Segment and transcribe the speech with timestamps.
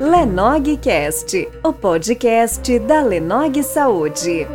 [0.00, 4.46] Lenogcast, o podcast da Lenog Saúde.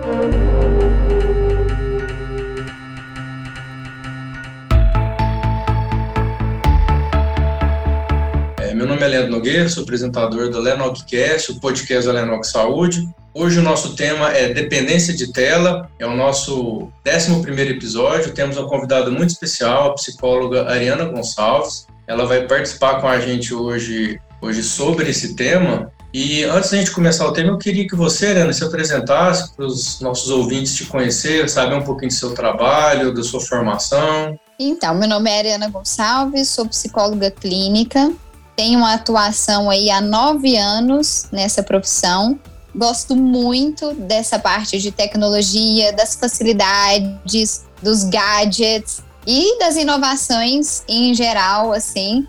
[8.60, 13.07] É, meu nome é Leandro Nogueira, sou apresentador do Lenogcast, o podcast da Lenog Saúde.
[13.33, 18.33] Hoje o nosso tema é dependência de tela, é o nosso 11 episódio.
[18.33, 21.88] Temos uma convidada muito especial, a psicóloga Ariana Gonçalves.
[22.07, 25.91] Ela vai participar com a gente hoje hoje sobre esse tema.
[26.13, 29.66] E antes da gente começar o tema, eu queria que você, Ana, se apresentasse para
[29.66, 34.38] os nossos ouvintes te conhecer, saber um pouquinho do seu trabalho, da sua formação.
[34.59, 38.11] Então, meu nome é Ariana Gonçalves, sou psicóloga clínica,
[38.55, 42.38] tenho uma atuação aí há nove anos nessa profissão.
[42.75, 51.72] Gosto muito dessa parte de tecnologia, das facilidades, dos gadgets e das inovações em geral,
[51.72, 52.27] assim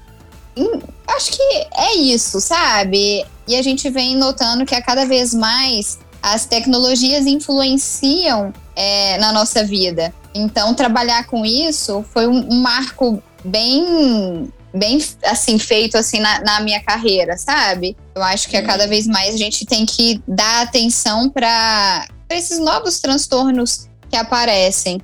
[1.07, 3.25] acho que é isso, sabe?
[3.47, 9.33] E a gente vem notando que a cada vez mais as tecnologias influenciam é, na
[9.33, 10.15] nossa vida.
[10.35, 16.61] Então, trabalhar com isso foi um, um marco bem, bem assim feito assim na, na,
[16.61, 17.97] minha carreira, sabe?
[18.15, 22.59] Eu acho que a cada vez mais a gente tem que dar atenção para esses
[22.59, 25.01] novos transtornos que aparecem.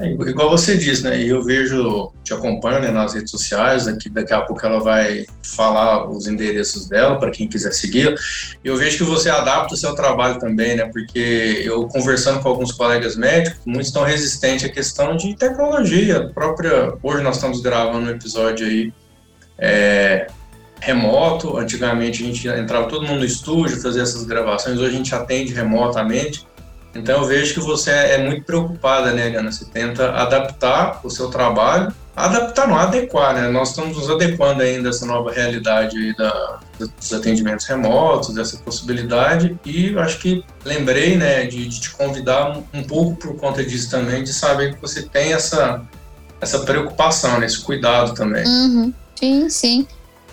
[0.00, 1.22] É, igual você disse, né?
[1.22, 6.08] Eu vejo, te acompanho né, nas redes sociais, daqui, daqui a pouco ela vai falar
[6.08, 8.14] os endereços dela para quem quiser seguir.
[8.64, 10.86] Eu vejo que você adapta o seu trabalho também, né?
[10.90, 16.30] Porque eu conversando com alguns colegas médicos, muitos estão resistentes à questão de tecnologia.
[16.32, 18.92] própria, hoje nós estamos gravando um episódio aí
[19.58, 20.26] é,
[20.80, 21.58] remoto.
[21.58, 24.78] Antigamente a gente entrava todo mundo no estúdio, fazia essas gravações.
[24.78, 26.46] Hoje a gente atende remotamente.
[26.94, 29.50] Então eu vejo que você é muito preocupada, né, Eliana?
[29.50, 33.48] Você tenta adaptar o seu trabalho, adaptar, não adequar, né?
[33.48, 38.58] Nós estamos nos adequando ainda a essa nova realidade aí da, dos atendimentos remotos, dessa
[38.58, 43.90] possibilidade, e acho que lembrei, né, de, de te convidar um pouco por conta disso
[43.90, 45.82] também, de saber que você tem essa,
[46.40, 48.44] essa preocupação, né, esse cuidado também.
[48.44, 48.92] Uhum.
[49.18, 49.86] Sim, sim.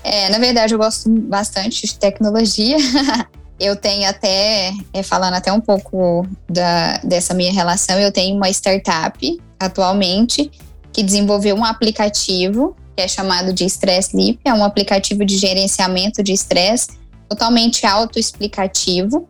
[0.04, 2.78] É, na verdade, eu gosto bastante de tecnologia.
[3.60, 8.50] eu tenho até, é, falando até um pouco da, dessa minha relação, eu tenho uma
[8.50, 10.50] startup atualmente
[10.92, 16.22] que desenvolveu um aplicativo que é chamado de Stress Leap, é um aplicativo de gerenciamento
[16.22, 17.00] de estresse
[17.30, 19.26] totalmente autoexplicativo.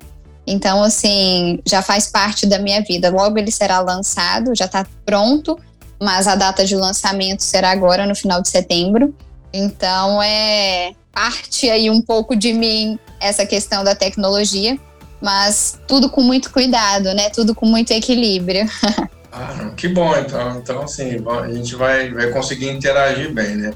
[0.47, 3.11] Então, assim, já faz parte da minha vida.
[3.11, 5.59] Logo ele será lançado, já está pronto,
[6.01, 9.13] mas a data de lançamento será agora no final de setembro.
[9.53, 14.79] Então, é parte aí um pouco de mim essa questão da tecnologia,
[15.21, 17.29] mas tudo com muito cuidado, né?
[17.29, 18.65] Tudo com muito equilíbrio.
[19.31, 20.57] Ah, que bom, então.
[20.57, 23.73] Então, assim, a gente vai, vai conseguir interagir bem, né?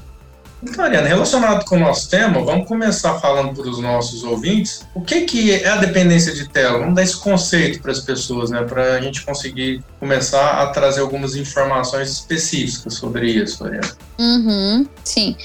[0.62, 5.02] Então, Ariana, relacionado com o nosso tema, vamos começar falando para os nossos ouvintes o
[5.02, 6.78] que, que é a dependência de tela.
[6.78, 8.62] Vamos dar esse conceito para as pessoas, né?
[8.62, 13.96] Para a gente conseguir começar a trazer algumas informações específicas sobre isso, Ariana.
[14.18, 15.36] Uhum, sim.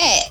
[0.00, 0.30] É,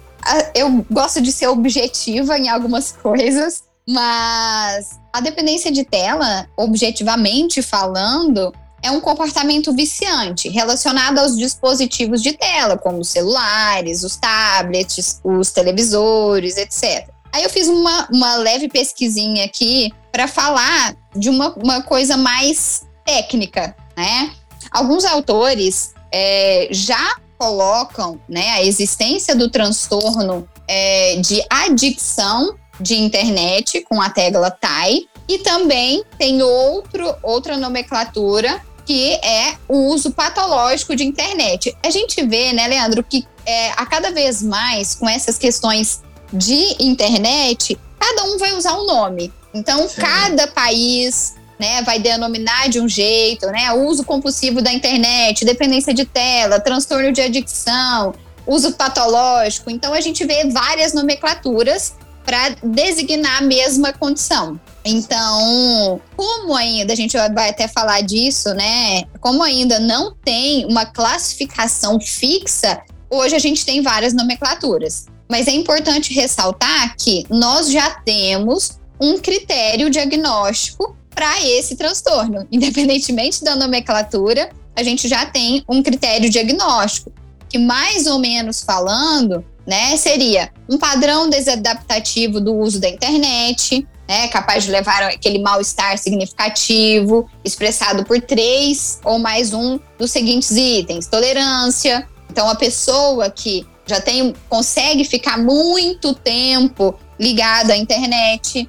[0.53, 8.53] eu gosto de ser objetiva em algumas coisas, mas a dependência de tela, objetivamente falando,
[8.81, 15.51] é um comportamento viciante relacionado aos dispositivos de tela, como os celulares, os tablets, os
[15.51, 17.07] televisores, etc.
[17.31, 22.85] Aí eu fiz uma, uma leve pesquisinha aqui para falar de uma, uma coisa mais
[23.05, 24.31] técnica, né?
[24.71, 33.81] Alguns autores é, já colocam né, a existência do transtorno é, de adicção de internet
[33.81, 40.95] com a tecla TAI e também tem outro, outra nomenclatura que é o uso patológico
[40.95, 41.75] de internet.
[41.83, 46.75] A gente vê, né, Leandro, que é, a cada vez mais com essas questões de
[46.79, 49.33] internet, cada um vai usar um nome.
[49.51, 49.99] Então, Sim.
[49.99, 56.05] cada país né, vai denominar de um jeito, né, uso compulsivo da internet, dependência de
[56.05, 58.15] tela, transtorno de adicção,
[58.47, 59.69] uso patológico.
[59.69, 61.93] Então a gente vê várias nomenclaturas
[62.25, 64.59] para designar a mesma condição.
[64.83, 69.03] Então, como ainda a gente vai até falar disso, né?
[69.19, 75.05] Como ainda não tem uma classificação fixa, hoje a gente tem várias nomenclaturas.
[75.29, 82.47] Mas é importante ressaltar que nós já temos um critério diagnóstico para esse transtorno.
[82.51, 87.11] Independentemente da nomenclatura, a gente já tem um critério diagnóstico,
[87.49, 94.27] que mais ou menos falando, né, seria um padrão desadaptativo do uso da internet, né,
[94.29, 101.07] capaz de levar aquele mal-estar significativo, expressado por três ou mais um dos seguintes itens:
[101.07, 102.07] tolerância.
[102.29, 108.67] Então, a pessoa que já tem, consegue ficar muito tempo ligado à internet,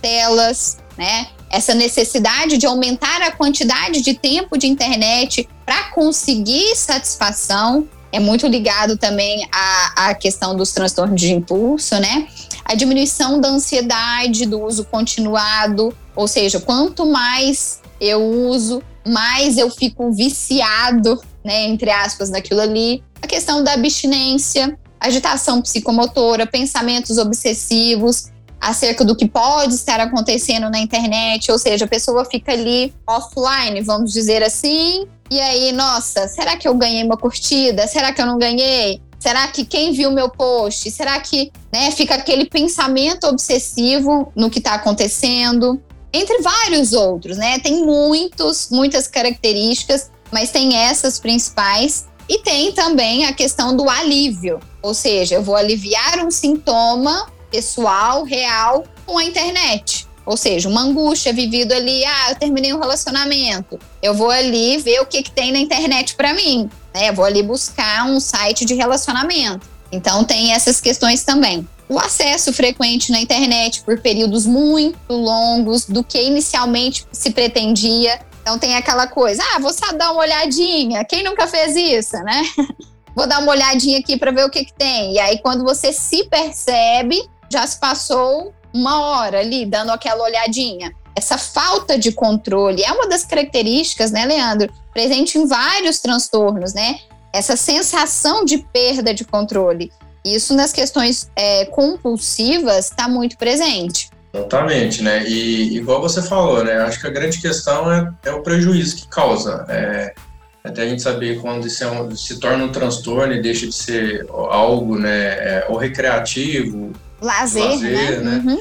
[0.00, 1.28] telas, né?
[1.56, 8.46] Essa necessidade de aumentar a quantidade de tempo de internet para conseguir satisfação é muito
[8.46, 12.28] ligado também à, à questão dos transtornos de impulso, né?
[12.62, 19.70] A diminuição da ansiedade, do uso continuado, ou seja, quanto mais eu uso, mais eu
[19.70, 23.02] fico viciado, né, entre aspas, naquilo ali.
[23.22, 28.30] A questão da abstinência, agitação psicomotora, pensamentos obsessivos
[28.66, 33.80] acerca do que pode estar acontecendo na internet, ou seja, a pessoa fica ali offline,
[33.80, 37.86] vamos dizer assim, e aí, nossa, será que eu ganhei uma curtida?
[37.86, 39.00] Será que eu não ganhei?
[39.20, 40.90] Será que quem viu meu post?
[40.90, 45.80] Será que né, fica aquele pensamento obsessivo no que está acontecendo?
[46.12, 47.60] Entre vários outros, né?
[47.60, 52.06] Tem muitos, muitas características, mas tem essas principais.
[52.28, 58.22] E tem também a questão do alívio, ou seja, eu vou aliviar um sintoma pessoal,
[58.22, 60.06] real, com a internet.
[60.26, 63.78] Ou seja, uma angústia vivido ali, ah, eu terminei um relacionamento.
[64.02, 66.68] Eu vou ali ver o que, que tem na internet para mim.
[66.94, 67.08] Né?
[67.08, 69.66] Eu vou ali buscar um site de relacionamento.
[69.90, 71.66] Então tem essas questões também.
[71.88, 78.20] O acesso frequente na internet por períodos muito longos do que inicialmente se pretendia.
[78.42, 81.04] Então tem aquela coisa, ah, vou só dar uma olhadinha.
[81.04, 82.42] Quem nunca fez isso, né?
[83.16, 85.14] vou dar uma olhadinha aqui para ver o que, que tem.
[85.14, 90.92] E aí quando você se percebe, já se passou uma hora ali dando aquela olhadinha.
[91.14, 94.70] Essa falta de controle é uma das características, né, Leandro?
[94.92, 96.98] Presente em vários transtornos, né?
[97.32, 99.90] Essa sensação de perda de controle.
[100.24, 104.10] Isso nas questões é, compulsivas está muito presente.
[104.34, 105.24] Exatamente, né?
[105.26, 106.74] E igual você falou, né?
[106.82, 109.64] Acho que a grande questão é, é o prejuízo que causa.
[109.68, 110.14] É,
[110.62, 113.74] até a gente saber quando isso é um, se torna um transtorno e deixa de
[113.74, 115.28] ser algo, né?
[115.28, 118.20] É, ou recreativo, lazer, lazer né?
[118.20, 118.42] né?
[118.44, 118.60] Uhum.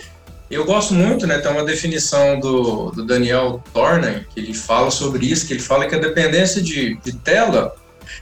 [0.49, 1.39] Eu gosto muito, né?
[1.39, 5.87] Tem uma definição do, do Daniel Torner, que ele fala sobre isso, que ele fala
[5.87, 7.75] que a dependência de, de tela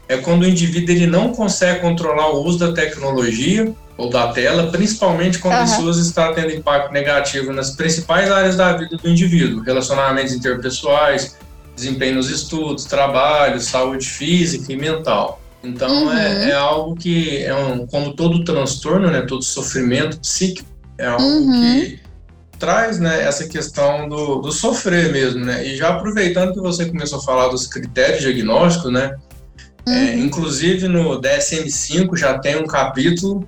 [0.07, 4.71] é quando o indivíduo ele não consegue controlar o uso da tecnologia ou da tela,
[4.71, 5.89] principalmente quando uhum.
[5.89, 11.37] isso está tendo impacto negativo nas principais áreas da vida do indivíduo, relacionamentos interpessoais,
[11.75, 15.39] desempenho nos estudos, trabalho, saúde física e mental.
[15.63, 16.41] Então é, uhum.
[16.43, 20.67] é, é, algo que é um, como todo transtorno, né, todo sofrimento psíquico
[20.97, 21.51] é algo uhum.
[21.51, 21.99] que
[22.59, 25.65] traz, né, essa questão do, do sofrer mesmo, né.
[25.65, 29.15] E já aproveitando que você começou a falar dos critérios diagnósticos, né,
[29.87, 29.95] é, uhum.
[29.95, 33.47] é, inclusive no DSM-5 já tem um capítulo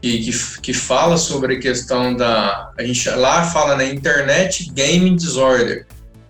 [0.00, 4.70] que, que, que, fala sobre a questão da a gente lá fala na né, Internet
[4.72, 5.86] Gaming Disorder,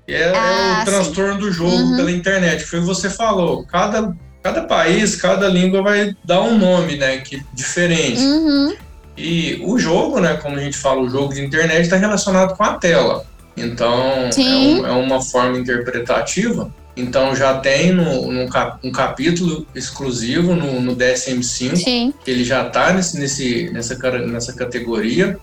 [0.06, 1.40] que é, ah, é o transtorno sim.
[1.40, 1.96] do jogo uhum.
[1.96, 2.64] pela internet.
[2.64, 3.66] Foi o que você falou.
[3.66, 8.20] Cada cada país, cada língua vai dar um nome, né, que diferente.
[8.20, 8.74] Uhum.
[9.16, 12.62] E o jogo, né, como a gente fala, o jogo de internet está relacionado com
[12.62, 13.26] a tela.
[13.56, 16.72] Então, é, um, é, uma forma interpretativa.
[16.96, 22.14] Então, já tem no, no cap, um capítulo exclusivo no, no DSM-5, Sim.
[22.24, 25.38] que ele já está nesse, nesse, nessa, nessa categoria.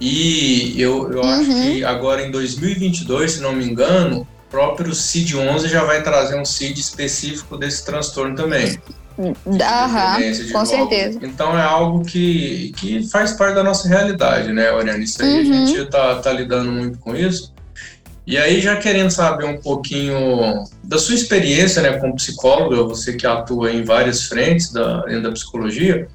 [0.00, 1.30] E eu, eu uhum.
[1.30, 6.44] acho que agora em 2022, se não me engano, próprio CID-11 já vai trazer um
[6.44, 8.78] CID específico desse transtorno também.
[9.18, 10.18] Aham,
[10.52, 11.18] com certeza.
[11.22, 15.02] Então é algo que, que faz parte da nossa realidade, né, Oriana?
[15.02, 15.62] Isso aí uhum.
[15.62, 17.52] a gente tá, tá lidando muito com isso.
[18.24, 23.26] E aí, já querendo saber um pouquinho da sua experiência né, como psicóloga, você que
[23.26, 26.06] atua em várias frentes da, dentro da psicologia,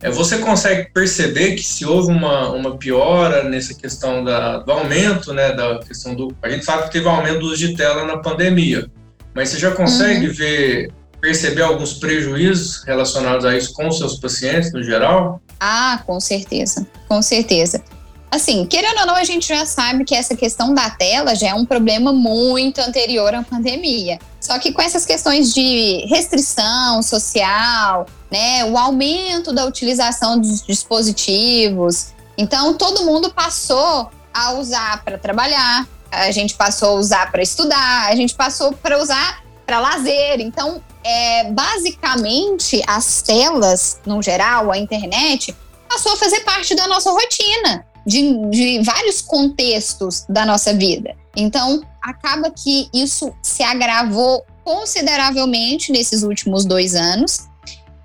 [0.00, 5.32] é, você consegue perceber que se houve uma, uma piora nessa questão da, do aumento,
[5.32, 6.34] né, da questão do...
[6.42, 8.90] A gente sabe que teve aumento do uso de tela na pandemia,
[9.34, 10.34] mas você já consegue uhum.
[10.34, 15.40] ver, perceber alguns prejuízos relacionados a isso com seus pacientes no geral?
[15.58, 17.82] Ah, com certeza, com certeza.
[18.30, 21.54] Assim, querendo ou não, a gente já sabe que essa questão da tela já é
[21.54, 24.18] um problema muito anterior à pandemia.
[24.40, 32.08] Só que com essas questões de restrição social, né, o aumento da utilização dos dispositivos,
[32.36, 38.08] então todo mundo passou a usar para trabalhar, a gente passou a usar para estudar,
[38.10, 40.40] a gente passou para usar para lazer.
[40.40, 45.54] Então, é, basicamente, as telas, no geral, a internet,
[45.88, 51.14] passou a fazer parte da nossa rotina de, de vários contextos da nossa vida.
[51.34, 57.48] Então, acaba que isso se agravou consideravelmente nesses últimos dois anos.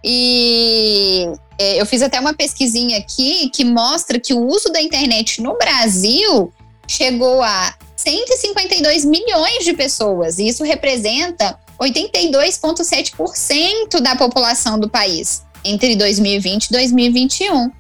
[0.04, 1.28] E
[1.58, 5.58] é, eu fiz até uma pesquisinha aqui que mostra que o uso da internet no
[5.58, 6.52] Brasil
[6.88, 10.40] chegou a 152 milhões de pessoas.
[10.40, 15.44] E isso representa 82,7% da população do país.
[15.64, 17.72] entre 2020 e 2021.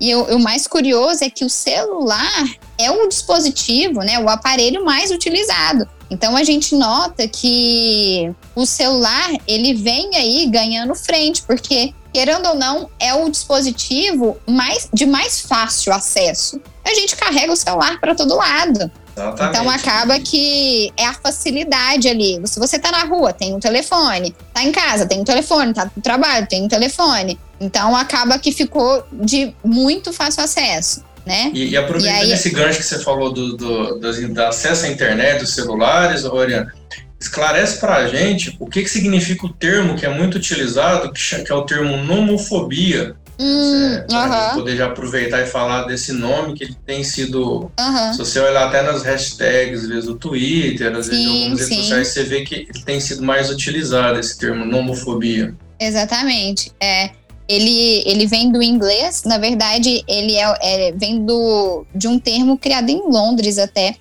[0.00, 2.44] E o, o, mais curioso é que o celular
[2.78, 5.86] é o dispositivo, né, o aparelho mais utilizado.
[6.10, 12.54] Então a gente nota que o celular ele vem aí ganhando frente, porque querendo ou
[12.54, 16.60] não é o dispositivo mais de mais fácil acesso.
[16.84, 18.90] A gente carrega o celular para todo lado.
[19.16, 19.56] Exatamente.
[19.56, 22.40] Então acaba que é a facilidade ali.
[22.44, 24.34] Se você tá na rua, tem um telefone.
[24.52, 25.72] Tá em casa, tem um telefone.
[25.72, 27.38] Tá no trabalho, tem um telefone.
[27.58, 31.02] Então acaba que ficou de muito fácil acesso.
[31.26, 31.50] Né?
[31.52, 34.88] E, e aproveitando aí, esse gancho que você falou do, do, do, do acesso à
[34.88, 36.72] internet, dos celulares, Oriana,
[37.18, 41.52] esclarece para a gente o que, que significa o termo que é muito utilizado, que,
[41.52, 43.16] é o termo nomofobia.
[43.38, 47.70] Hum, para poder já aproveitar e falar desse nome que ele tem sido.
[48.12, 51.76] Se você olhar até nas hashtags, às vezes do Twitter, às vezes em algumas redes
[51.76, 55.54] sociais, você vê que ele tem sido mais utilizado, esse termo nomofobia.
[55.78, 56.72] Exatamente.
[56.80, 57.10] É,
[57.48, 62.58] ele, ele vem do inglês, na verdade, ele é, é, vem do, de um termo
[62.58, 63.96] criado em Londres até,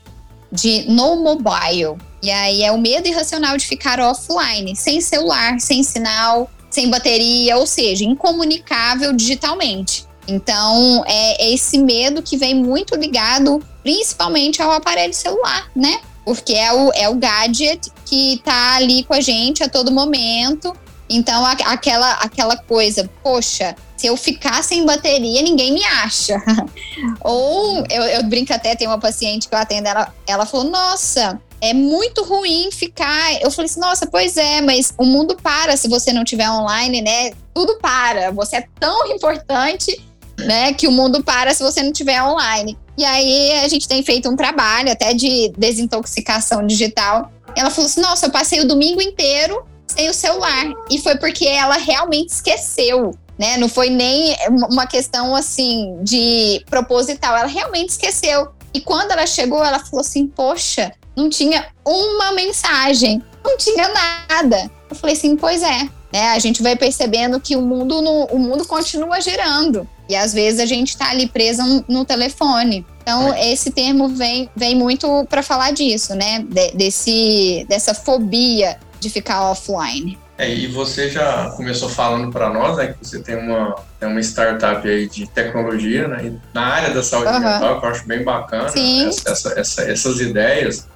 [0.51, 1.97] de no mobile.
[2.21, 7.57] E aí é o medo irracional de ficar offline, sem celular, sem sinal, sem bateria,
[7.57, 10.05] ou seja, incomunicável digitalmente.
[10.27, 15.99] Então, é esse medo que vem muito ligado principalmente ao aparelho celular, né?
[16.23, 20.75] Porque é o, é o gadget que tá ali com a gente a todo momento.
[21.09, 26.41] Então, a, aquela, aquela coisa, poxa, se eu ficar sem bateria, ninguém me acha.
[27.21, 31.39] Ou eu, eu brinco até, tem uma paciente que eu atendo, ela, ela falou: Nossa,
[31.61, 33.41] é muito ruim ficar.
[33.41, 37.01] Eu falei assim, nossa, pois é, mas o mundo para se você não tiver online,
[37.01, 37.31] né?
[37.53, 38.31] Tudo para.
[38.31, 39.99] Você é tão importante,
[40.37, 42.77] né, que o mundo para se você não tiver online.
[42.97, 47.31] E aí a gente tem feito um trabalho até de desintoxicação digital.
[47.55, 50.73] Ela falou assim: nossa, eu passei o domingo inteiro sem o celular.
[50.89, 53.11] E foi porque ela realmente esqueceu.
[53.37, 53.57] Né?
[53.57, 54.35] Não foi nem
[54.71, 58.49] uma questão assim de proposital, ela realmente esqueceu.
[58.73, 64.69] E quando ela chegou, ela falou assim: Poxa, não tinha uma mensagem, não tinha nada.
[64.89, 66.29] Eu falei assim, pois é, né?
[66.29, 69.87] A gente vai percebendo que o mundo, no, o mundo continua girando.
[70.07, 72.85] E às vezes a gente está ali presa no, telefone.
[73.01, 73.51] Então, é.
[73.51, 76.45] esse termo vem, vem muito para falar disso, né?
[76.47, 80.17] De, desse, dessa fobia de ficar offline.
[80.37, 84.19] É, e você já começou falando para nós, né, que você tem uma, tem uma
[84.19, 87.39] startup aí de tecnologia, né, na área da saúde uhum.
[87.39, 90.87] mental, que eu acho bem bacana, essa, essa, essas ideias.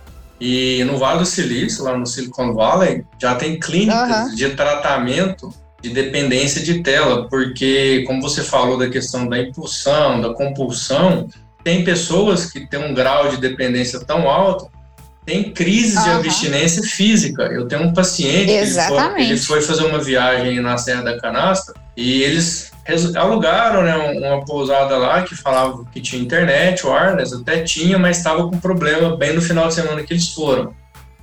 [0.41, 4.35] E no Vale do Silício, lá no Silicon Valley, já tem clínicas uhum.
[4.35, 10.33] de tratamento de dependência de tela, porque, como você falou da questão da impulsão, da
[10.33, 11.29] compulsão,
[11.63, 14.69] tem pessoas que têm um grau de dependência tão alto,
[15.25, 16.03] tem crises uhum.
[16.03, 17.43] de abstinência física.
[17.43, 21.75] Eu tenho um paciente, ele foi, ele foi, fazer uma viagem na Serra da Canastra
[21.95, 22.71] e eles
[23.15, 28.49] alugaram né, uma pousada lá que falava que tinha internet, wireless, até tinha, mas estava
[28.49, 30.73] com problema bem no final de semana que eles foram.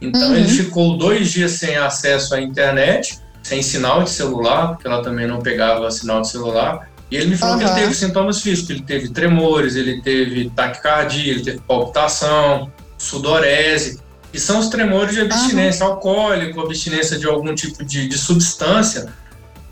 [0.01, 0.37] Então uhum.
[0.37, 5.27] ele ficou dois dias sem acesso à internet, sem sinal de celular, porque ela também
[5.27, 6.89] não pegava sinal de celular.
[7.11, 7.61] E ele me falou uhum.
[7.61, 14.01] que ele teve sintomas físicos, ele teve tremores, ele teve taquicardia, ele teve palpitação, sudorese,
[14.33, 15.93] que são os tremores de abstinência uhum.
[15.93, 19.13] alcoólica, abstinência de algum tipo de, de substância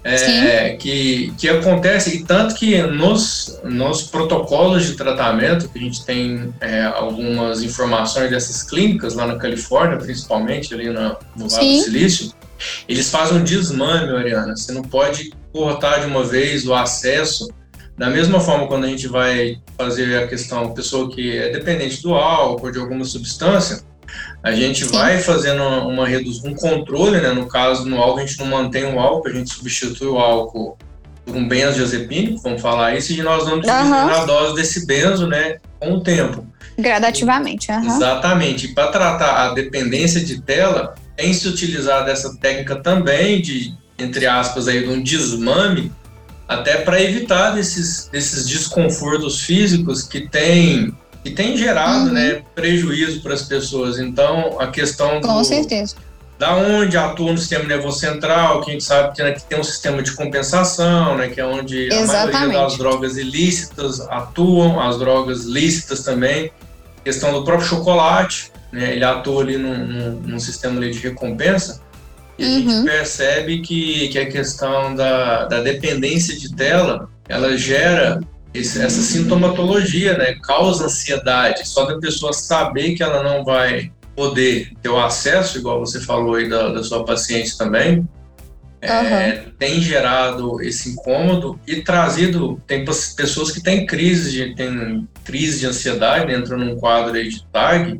[0.04, 6.04] é, que, que acontece, e tanto que nos, nos protocolos de tratamento, que a gente
[6.04, 11.85] tem é, algumas informações dessas clínicas lá na Califórnia, principalmente ali no, no Vale do
[11.85, 12.35] Silício,
[12.87, 14.54] eles fazem um desmame, Ariana.
[14.54, 17.49] Você não pode cortar de uma vez o acesso.
[17.97, 22.15] Da mesma forma, quando a gente vai fazer a questão, pessoa que é dependente do
[22.15, 23.83] álcool, de alguma substância,
[24.43, 27.33] a gente vai fazendo uma redução, um controle, né?
[27.33, 30.77] No caso, no álcool, a gente não mantém o álcool, a gente substitui o álcool
[31.25, 34.23] por um benzodiazepínico, vamos falar isso, e nós vamos diminuindo uhum.
[34.23, 35.59] a dose desse benzo, né?
[35.81, 36.47] Com o tempo.
[36.79, 37.87] Gradativamente, uhum.
[37.87, 38.69] Exatamente.
[38.69, 44.69] Para tratar a dependência de tela, tem se utilizado essa técnica também de, entre aspas,
[44.69, 45.93] aí, de um desmame,
[46.49, 52.13] até para evitar desses, desses desconfortos físicos que tem e tem gerado uhum.
[52.13, 53.99] né, prejuízo para as pessoas.
[53.99, 55.97] Então, a questão do, Com certeza.
[56.39, 59.59] Da onde atua no sistema nervoso central, que a gente sabe que, né, que tem
[59.59, 62.37] um sistema de compensação, né, que é onde Exatamente.
[62.37, 66.51] a maioria das drogas ilícitas atuam, as drogas lícitas também.
[66.99, 71.81] A questão do próprio chocolate, né, ele atua ali num, num, num sistema de recompensa.
[72.38, 72.50] E uhum.
[72.50, 72.85] a gente uhum.
[72.85, 78.21] percebe que, que a questão da, da dependência de tela, ela gera
[78.53, 80.35] esse, essa sintomatologia, né?
[80.43, 81.67] Causa ansiedade.
[81.69, 86.37] Só da pessoa saber que ela não vai poder ter o acesso, igual você falou
[86.37, 88.07] aí da, da sua paciente também,
[88.81, 95.61] é, tem gerado esse incômodo e trazido tem pessoas que têm crise de têm crise
[95.61, 97.99] de ansiedade entram num quadro aí de tag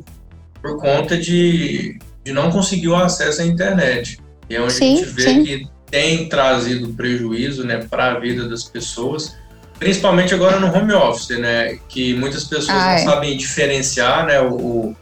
[0.61, 4.97] por conta de, de não conseguir o acesso à internet e é onde sim, a
[4.97, 5.43] gente vê sim.
[5.43, 9.35] que tem trazido prejuízo né para a vida das pessoas
[9.79, 12.97] principalmente agora no home office né que muitas pessoas ah, não é.
[12.99, 14.95] sabem diferenciar né o, o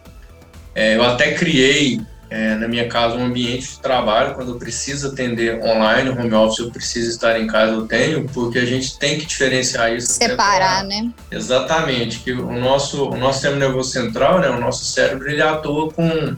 [0.75, 2.01] é, eu até criei
[2.33, 6.57] é, na minha casa um ambiente de trabalho, quando eu preciso atender online, home office,
[6.57, 10.13] eu preciso estar em casa, eu tenho, porque a gente tem que diferenciar isso.
[10.13, 11.11] Separar, né?
[11.29, 15.91] Exatamente, que o nosso, o nosso sistema nervoso central, né, o nosso cérebro, ele atua
[15.91, 16.35] com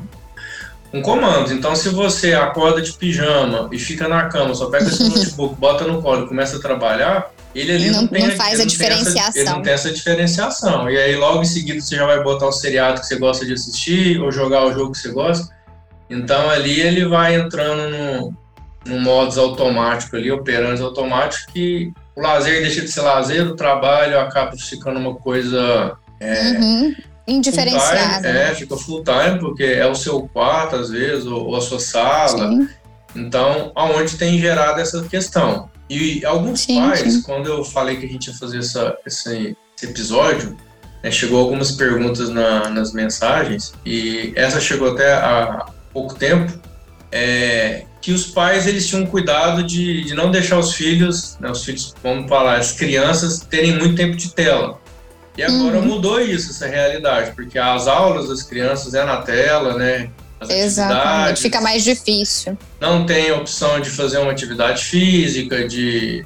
[0.96, 1.54] um comando.
[1.54, 5.86] Então, se você acorda de pijama e fica na cama, só pega esse notebook, bota
[5.86, 9.28] no colo e começa a trabalhar, ele ali não, não tem, não faz a diferenciação.
[9.28, 10.90] Essa, ele não tem essa diferenciação.
[10.90, 13.54] E aí, logo em seguida, você já vai botar o seriado que você gosta de
[13.54, 15.54] assistir ou jogar o jogo que você gosta.
[16.10, 18.34] Então ali ele vai entrando no,
[18.86, 24.20] no modos automático ali, operantes automáticos, que o lazer deixa de ser lazer, o trabalho
[24.20, 25.98] acaba ficando uma coisa.
[26.20, 26.96] É, uhum.
[27.28, 28.28] Indiferenciada.
[28.28, 31.80] É, fica full time, porque é o seu quarto, às vezes, ou, ou a sua
[31.80, 32.50] sala.
[32.50, 32.70] Sim.
[33.16, 35.70] Então, aonde tem gerado essa questão.
[35.90, 37.22] E alguns sim, pais, sim.
[37.22, 40.58] quando eu falei que a gente ia fazer essa, esse, esse episódio,
[41.04, 46.52] né, chegou algumas perguntas na, nas mensagens, e essa chegou até a, pouco tempo,
[47.12, 51.64] é, que os pais eles tinham cuidado de, de não deixar os filhos, né, os
[51.64, 54.82] filhos, vamos falar, as crianças terem muito tempo de tela.
[55.38, 55.86] E agora uhum.
[55.86, 60.10] mudou isso, essa realidade, porque as aulas das crianças é na tela, né?
[60.40, 62.58] As Exatamente, fica mais difícil.
[62.80, 66.26] Não tem opção de fazer uma atividade física, de,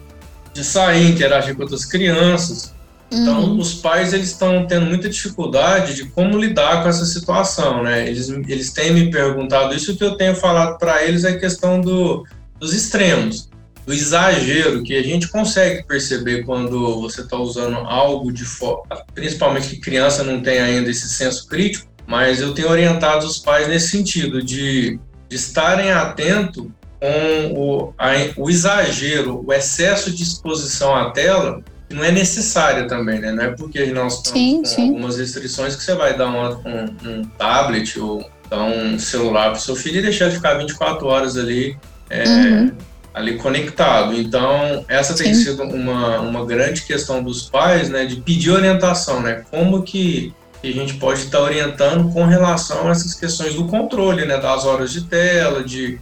[0.53, 2.73] de sair, interagir com outras crianças.
[3.11, 3.59] Então, uhum.
[3.59, 8.07] os pais eles estão tendo muita dificuldade de como lidar com essa situação, né?
[8.07, 11.39] Eles, eles têm me perguntado isso, o que eu tenho falado para eles é a
[11.39, 12.23] questão do,
[12.59, 13.49] dos extremos,
[13.89, 18.83] do exagero, que a gente consegue perceber quando você está usando algo de forma,
[19.15, 23.67] principalmente que criança não tem ainda esse senso crítico, mas eu tenho orientado os pais
[23.67, 26.67] nesse sentido, de, de estarem atentos
[26.99, 33.19] com o, a, o exagero, o excesso de exposição à tela, não é necessária também,
[33.19, 33.31] né?
[33.31, 34.89] Não é porque nós estamos sim, com sim.
[34.89, 39.57] algumas restrições que você vai dar uma, um, um, tablet ou dar um celular para
[39.57, 41.75] o seu filho e deixar ele ficar 24 horas ali,
[42.07, 42.71] é, uhum.
[43.13, 44.13] Ali conectado.
[44.13, 45.25] Então, essa sim.
[45.25, 48.05] tem sido uma, uma grande questão dos pais, né?
[48.05, 49.43] De pedir orientação, né?
[49.49, 54.37] Como que a gente pode estar orientando com relação a essas questões do controle, né?
[54.37, 55.99] Das horas de tela, de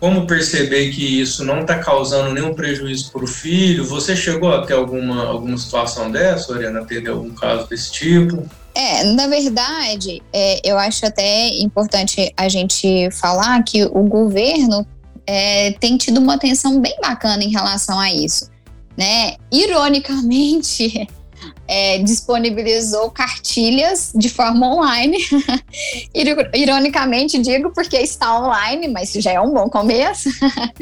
[0.00, 3.86] como perceber que isso não está causando nenhum prejuízo para o filho?
[3.86, 6.84] Você chegou a ter alguma, alguma situação dessa, Oriana?
[6.84, 8.46] Teve algum caso desse tipo?
[8.74, 14.84] É, na verdade, é, eu acho até importante a gente falar que o governo
[15.26, 18.50] é, tem tido uma atenção bem bacana em relação a isso.
[18.96, 19.36] Né?
[19.50, 21.08] Ironicamente,
[21.66, 25.18] é, disponibilizou cartilhas de forma online.
[26.54, 30.28] Ironicamente digo porque está online, mas já é um bom começo.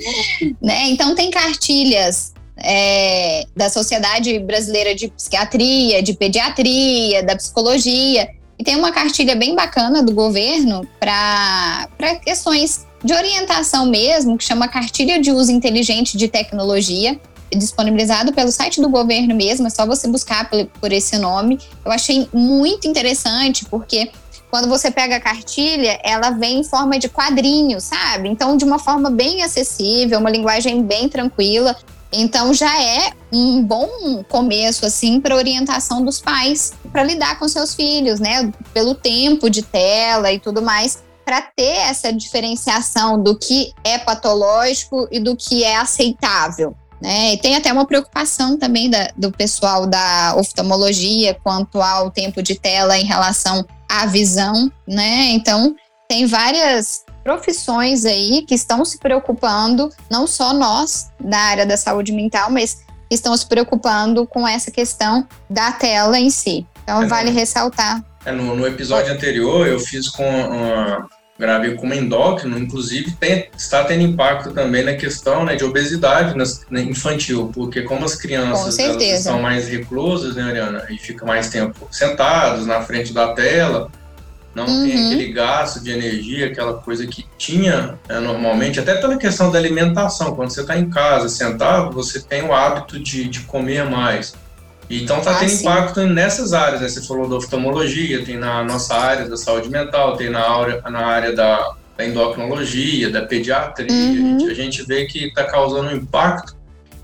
[0.60, 0.88] né?
[0.88, 8.28] Então tem cartilhas é, da Sociedade Brasileira de Psiquiatria, de Pediatria, da Psicologia.
[8.58, 11.88] E tem uma cartilha bem bacana do governo para
[12.24, 17.18] questões de orientação mesmo, que chama Cartilha de Uso Inteligente de Tecnologia
[17.56, 21.58] disponibilizado pelo site do governo mesmo, é só você buscar por, por esse nome.
[21.84, 24.10] Eu achei muito interessante, porque
[24.50, 28.28] quando você pega a cartilha, ela vem em forma de quadrinho, sabe?
[28.28, 31.76] Então, de uma forma bem acessível, uma linguagem bem tranquila.
[32.12, 37.74] Então, já é um bom começo, assim, para orientação dos pais, para lidar com seus
[37.74, 38.52] filhos, né?
[38.74, 45.08] Pelo tempo de tela e tudo mais, para ter essa diferenciação do que é patológico
[45.10, 46.74] e do que é aceitável.
[47.00, 47.34] Né?
[47.34, 52.54] E tem até uma preocupação também da, do pessoal da oftalmologia quanto ao tempo de
[52.54, 55.30] tela em relação à visão, né?
[55.30, 55.74] Então,
[56.08, 62.12] tem várias profissões aí que estão se preocupando, não só nós da área da saúde
[62.12, 66.66] mental, mas estão se preocupando com essa questão da tela em si.
[66.82, 68.02] Então, é, vale ressaltar.
[68.24, 71.08] É, no, no, episódio anterior, eu fiz com uma
[71.38, 76.64] gravei como endócrino, inclusive tem, está tendo impacto também na questão né, de obesidade nas,
[76.70, 78.76] na infantil, porque como as crianças
[79.22, 83.90] são mais reclusas, né, Ariana, e fica mais tempo sentados na frente da tela,
[84.54, 84.84] não uhum.
[84.84, 89.58] tem aquele gasto de energia, aquela coisa que tinha né, normalmente, até pela questão da
[89.58, 94.34] alimentação, quando você está em casa sentado, você tem o hábito de, de comer mais.
[95.00, 95.62] Então está ah, tendo sim.
[95.62, 96.88] impacto nessas áreas, né?
[96.88, 101.06] Você falou da oftalmologia, tem na nossa área da saúde mental, tem na área, na
[101.06, 104.46] área da, da endocrinologia, da pediatria, uhum.
[104.50, 106.54] a gente vê que está causando impacto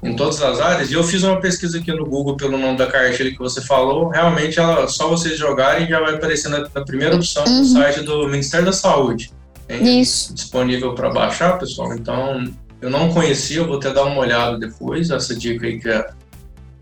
[0.03, 0.91] em todas as áreas.
[0.91, 4.09] E eu fiz uma pesquisa aqui no Google pelo nome da cartilha que você falou.
[4.09, 7.61] Realmente, ela só vocês jogarem já vai aparecer na, na primeira opção uhum.
[7.61, 9.33] no site do Ministério da Saúde.
[9.69, 10.35] Isso.
[10.35, 11.95] Disponível para baixar, pessoal.
[11.95, 12.45] Então,
[12.81, 15.11] eu não conhecia, eu vou até dar uma olhada depois.
[15.11, 16.07] Essa dica aí que a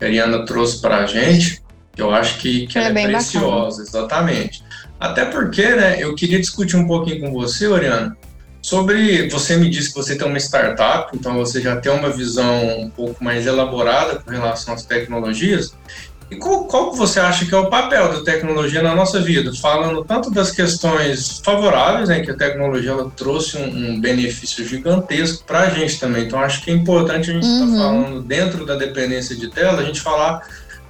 [0.01, 1.61] Ariana trouxe para a gente,
[1.93, 3.83] que eu acho que, que é, é preciosa, bacana.
[3.83, 4.63] exatamente.
[4.99, 8.17] Até porque, né, eu queria discutir um pouquinho com você, Oriana,
[8.61, 9.29] sobre.
[9.29, 12.89] Você me disse que você tem uma startup, então você já tem uma visão um
[12.89, 15.73] pouco mais elaborada com relação às tecnologias.
[16.29, 19.51] E qual, qual você acha que é o papel da tecnologia na nossa vida?
[19.61, 25.45] Falando tanto das questões favoráveis, né, que a tecnologia ela trouxe um, um benefício gigantesco
[25.45, 26.25] para a gente também.
[26.25, 27.77] Então, acho que é importante a gente estar tá uhum.
[27.77, 30.45] tá falando, dentro da dependência de tela, a gente falar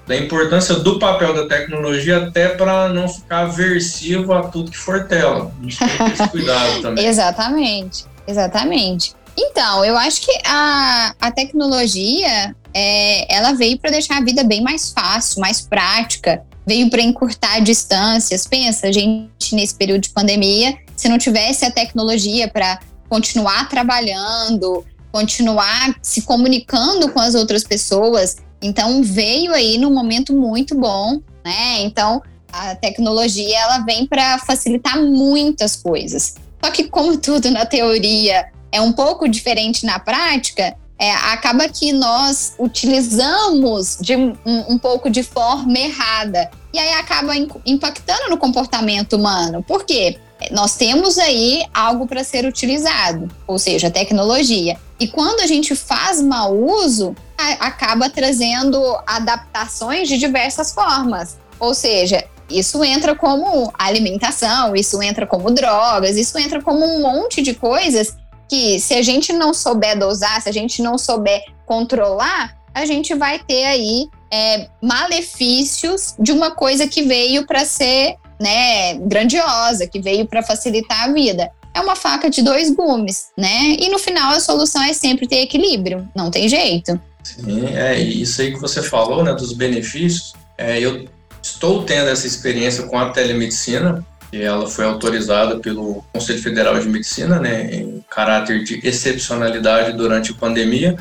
[0.08, 5.06] da importância do papel da tecnologia até para não ficar aversivo a tudo que for
[5.06, 5.52] tela.
[5.60, 7.06] A gente tem que ter esse cuidado também.
[7.06, 9.16] exatamente, exatamente.
[9.38, 14.62] Então, eu acho que a, a tecnologia é, ela veio para deixar a vida bem
[14.62, 18.46] mais fácil, mais prática, veio para encurtar distâncias.
[18.46, 24.86] Pensa, a gente nesse período de pandemia, se não tivesse a tecnologia para continuar trabalhando,
[25.12, 31.82] continuar se comunicando com as outras pessoas, então veio aí num momento muito bom, né?
[31.82, 32.22] Então
[32.54, 36.36] a tecnologia ela vem para facilitar muitas coisas.
[36.64, 41.94] Só que como tudo na teoria é um pouco diferente na prática, é, acaba que
[41.94, 46.50] nós utilizamos de um, um, pouco de forma errada.
[46.74, 47.34] E aí acaba
[47.66, 49.64] impactando no comportamento humano.
[49.64, 50.18] Por quê?
[50.52, 54.78] Nós temos aí algo para ser utilizado, ou seja, tecnologia.
[55.00, 61.38] E quando a gente faz mau uso, a, acaba trazendo adaptações de diversas formas.
[61.60, 67.42] Ou seja, isso entra como alimentação, isso entra como drogas, isso entra como um monte
[67.42, 68.16] de coisas
[68.48, 73.14] que, se a gente não souber dosar, se a gente não souber controlar, a gente
[73.16, 80.00] vai ter aí é, malefícios de uma coisa que veio para ser né, grandiosa, que
[80.00, 83.76] veio para facilitar a vida é uma faca de dois gumes, né?
[83.80, 87.00] E no final a solução é sempre ter equilíbrio, não tem jeito.
[87.24, 90.34] Sim, é isso aí que você falou, né, dos benefícios.
[90.58, 91.08] É, eu
[91.42, 96.90] estou tendo essa experiência com a telemedicina, e ela foi autorizada pelo Conselho Federal de
[96.90, 100.98] Medicina, né, em caráter de excepcionalidade durante a pandemia.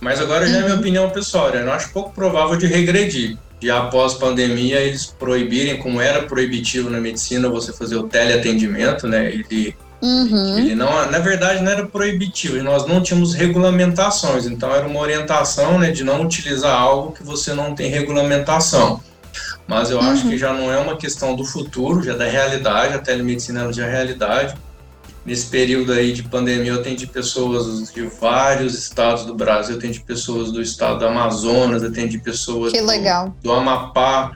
[0.00, 0.80] Mas agora já é minha uhum.
[0.80, 1.62] opinião pessoal, né?
[1.62, 3.36] eu acho pouco provável de regredir.
[3.60, 9.26] E após pandemia eles proibirem, como era proibitivo na medicina, você fazer o teleatendimento, né?
[9.32, 10.58] Ele Uhum.
[10.58, 15.00] Ele não, na verdade, não era proibitivo, e nós não tínhamos regulamentações, então era uma
[15.00, 19.00] orientação né, de não utilizar algo que você não tem regulamentação.
[19.66, 20.10] Mas eu uhum.
[20.10, 23.70] acho que já não é uma questão do futuro, já é da realidade, a telemedicina
[23.72, 24.54] já é realidade.
[25.28, 30.00] Nesse período aí de pandemia, eu atendi pessoas de vários estados do Brasil, eu atendi
[30.00, 34.32] pessoas do estado do Amazonas, eu atendi pessoas do, do, Amapá,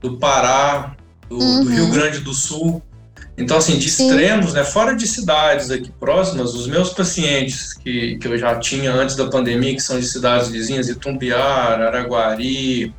[0.00, 0.96] do Pará,
[1.28, 1.62] do, uhum.
[1.62, 2.82] do Rio Grande do Sul.
[3.38, 4.08] Então, assim, de Sim.
[4.08, 8.92] extremos, né, fora de cidades aqui próximas, os meus pacientes que, que eu já tinha
[8.92, 12.92] antes da pandemia, que são de cidades vizinhas, Itumbiara, Araguari,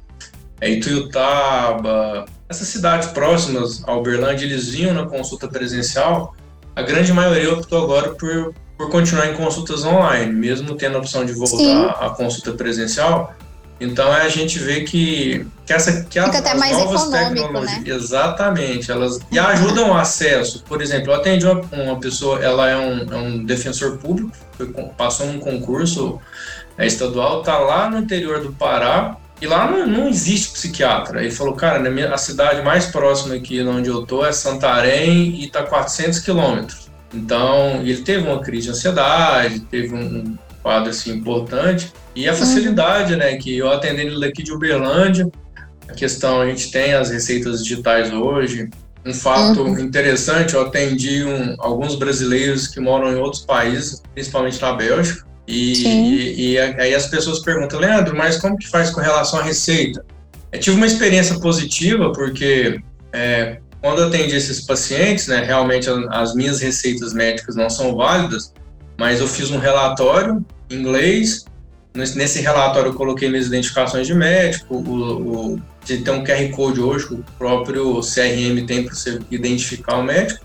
[0.62, 6.34] é, Ituiutaba, essas cidades próximas a Uberlândia, eles vinham na consulta presencial,
[6.76, 11.26] a grande maioria optou agora por, por continuar em consultas online, mesmo tendo a opção
[11.26, 11.86] de voltar Sim.
[12.00, 13.34] à consulta presencial,
[13.80, 17.84] então a gente vê que, que, essa, que as, as novas tecnologias.
[17.84, 17.94] Né?
[17.94, 20.64] Exatamente, elas e ajudam o acesso.
[20.64, 24.68] Por exemplo, eu atendi uma, uma pessoa, ela é um, é um defensor público, foi,
[24.98, 26.20] passou num concurso
[26.78, 31.22] é, estadual, tá lá no interior do Pará, e lá não, não existe psiquiatra.
[31.22, 35.42] Ele falou, cara, na minha, a cidade mais próxima aqui onde eu tô é Santarém
[35.42, 36.90] e tá 400 quilômetros.
[37.14, 41.94] Então, ele teve uma crise de ansiedade, teve um quadro assim importante.
[42.16, 43.20] E a facilidade, uhum.
[43.20, 45.30] né, que eu atendendo ele daqui de Uberlândia,
[45.88, 48.70] a questão, a gente tem as receitas digitais hoje.
[49.06, 49.80] Um fato uhum.
[49.80, 55.84] interessante, eu atendi um, alguns brasileiros que moram em outros países, principalmente na Bélgica, e,
[55.84, 60.04] e, e, aí as pessoas perguntam, Leandro, mas como que faz com relação à receita?
[60.52, 62.80] Eu tive uma experiência positiva, porque
[63.14, 68.54] é, quando eu atendi esses pacientes, né, realmente as minhas receitas médicas não são válidas,
[68.98, 71.46] mas eu fiz um relatório em inglês.
[71.94, 77.08] Nesse relatório eu coloquei minhas identificações de médico, o, o, tem um QR Code hoje
[77.08, 80.44] que o próprio CRM tem para você identificar o médico.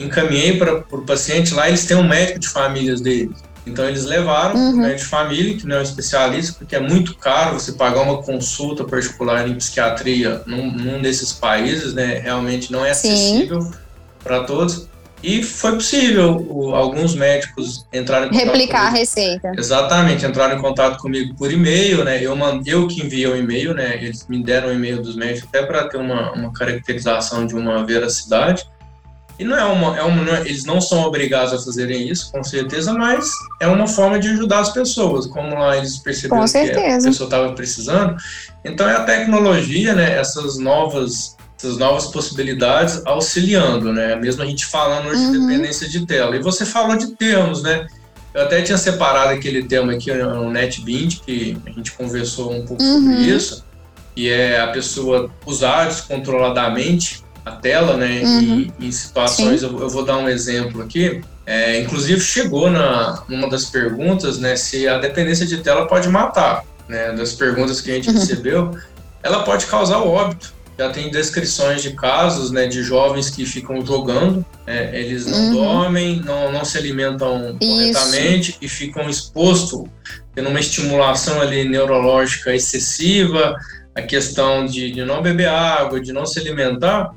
[0.00, 3.36] Encaminhei para o paciente, lá eles têm um médico de famílias deles.
[3.68, 4.72] Então eles levaram uhum.
[4.72, 8.02] o médico de família, que não é um especialista, porque é muito caro você pagar
[8.02, 12.18] uma consulta particular em psiquiatria num, num desses países, né?
[12.18, 13.70] Realmente não é acessível
[14.22, 14.88] para todos.
[15.22, 18.96] E foi possível o, alguns médicos entrarem em contato Replicar comigo.
[18.96, 19.52] a receita.
[19.56, 22.22] Exatamente, entraram em contato comigo por e-mail, né?
[22.22, 23.96] Eu, mandei, eu que enviei o e-mail, né?
[23.96, 27.84] Eles me deram o e-mail dos médicos até para ter uma, uma caracterização de uma
[27.84, 28.68] veracidade.
[29.38, 32.32] E não é uma, é uma não é, eles não são obrigados a fazerem isso,
[32.32, 36.58] com certeza, mas é uma forma de ajudar as pessoas, como lá eles perceberam que
[36.58, 38.16] a pessoa estava precisando.
[38.64, 40.18] Então é a tecnologia, né?
[40.18, 44.14] Essas novas essas novas possibilidades auxiliando, né?
[44.14, 45.32] Mesmo a gente falando hoje uhum.
[45.32, 46.36] de dependência de tela.
[46.36, 47.86] E você falou de termos, né?
[48.32, 52.80] Eu até tinha separado aquele termo aqui no NetBeat, que a gente conversou um pouco
[52.82, 53.02] uhum.
[53.02, 53.64] sobre isso,
[54.14, 58.22] que é a pessoa usar descontroladamente a tela, né?
[58.22, 58.40] Uhum.
[58.78, 61.20] Em, em, situações, eu, eu, vou dar um exemplo aqui.
[61.46, 64.56] É, inclusive chegou na numa das perguntas, né?
[64.56, 67.12] Se a dependência de tela pode matar, né?
[67.12, 68.14] Das perguntas que a gente uhum.
[68.14, 68.78] recebeu,
[69.22, 73.84] ela pode causar o óbito já tem descrições de casos né, de jovens que ficam
[73.84, 75.52] jogando, é, eles não uhum.
[75.52, 77.68] dormem, não, não se alimentam Isso.
[77.68, 79.88] corretamente e ficam expostos,
[80.36, 83.56] tendo uma estimulação ali neurológica excessiva,
[83.92, 87.12] a questão de, de não beber água, de não se alimentar,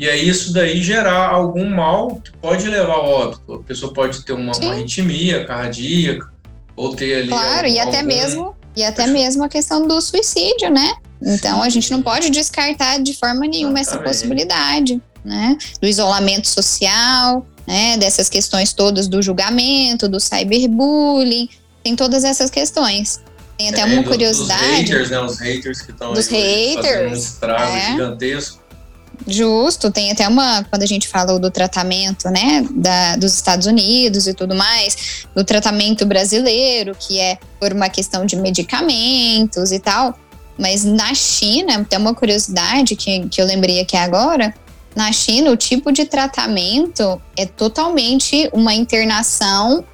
[0.00, 3.52] e aí isso daí gerar algum mal que pode levar ao óbito.
[3.52, 6.32] A pessoa pode ter uma, uma arritmia cardíaca,
[6.74, 7.28] ou ter ali.
[7.28, 10.94] Claro, algum, e até mesmo e até mesmo a questão do suicídio, né?
[11.20, 15.58] Então a gente não pode descartar de forma nenhuma essa possibilidade, né?
[15.82, 17.98] Do isolamento social, né?
[17.98, 21.50] Dessas questões todas do julgamento, do cyberbullying,
[21.84, 23.20] tem todas essas questões.
[23.58, 24.62] Tem até é, uma do, curiosidade.
[24.62, 25.20] Dos haters, né?
[25.20, 27.90] Os haters que estão dos haters, um estrago é.
[27.90, 28.59] gigantesco.
[29.26, 34.26] Justo, tem até uma, quando a gente fala do tratamento, né, da, dos Estados Unidos
[34.26, 40.18] e tudo mais, do tratamento brasileiro, que é por uma questão de medicamentos e tal,
[40.58, 44.54] mas na China, tem uma curiosidade que, que eu lembrei aqui agora.
[44.94, 49.84] Na China, o tipo de tratamento é totalmente uma internação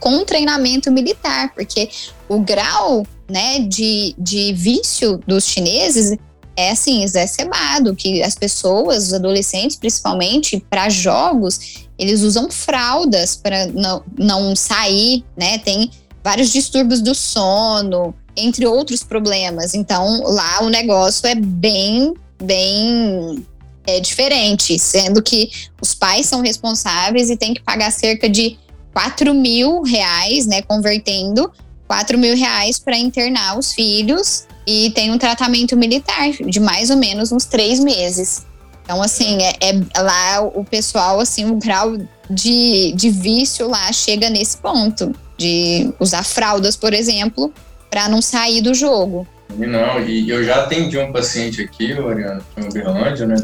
[0.00, 1.90] com treinamento militar, porque
[2.28, 6.16] o grau né, de, de vício dos chineses
[6.56, 13.66] é assim, exacerbado, que as pessoas, os adolescentes principalmente, para jogos, eles usam fraldas para
[13.66, 15.58] não, não sair, né?
[15.58, 15.90] Tem
[16.24, 19.74] vários distúrbios do sono, entre outros problemas.
[19.74, 23.46] Então, lá o negócio é bem, bem
[23.86, 28.58] é, diferente, sendo que os pais são responsáveis e tem que pagar cerca de
[28.92, 30.62] 4 mil reais, né?
[30.62, 31.52] Convertendo
[31.86, 36.96] 4 mil reais para internar os filhos e tem um tratamento militar de mais ou
[36.96, 38.44] menos uns três meses.
[38.84, 41.96] Então, assim, é, é lá o pessoal, assim, o grau
[42.30, 47.52] de, de vício lá chega nesse ponto de usar fraldas, por exemplo,
[47.90, 49.26] para não sair do jogo.
[49.56, 53.36] Não, e eu já atendi um paciente aqui, Oriana, em Uberlândia, né?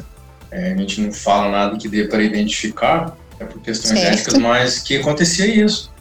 [0.51, 4.15] É, a gente não fala nada que dê para identificar, é por questões certo.
[4.15, 5.92] éticas, mas que acontecia isso.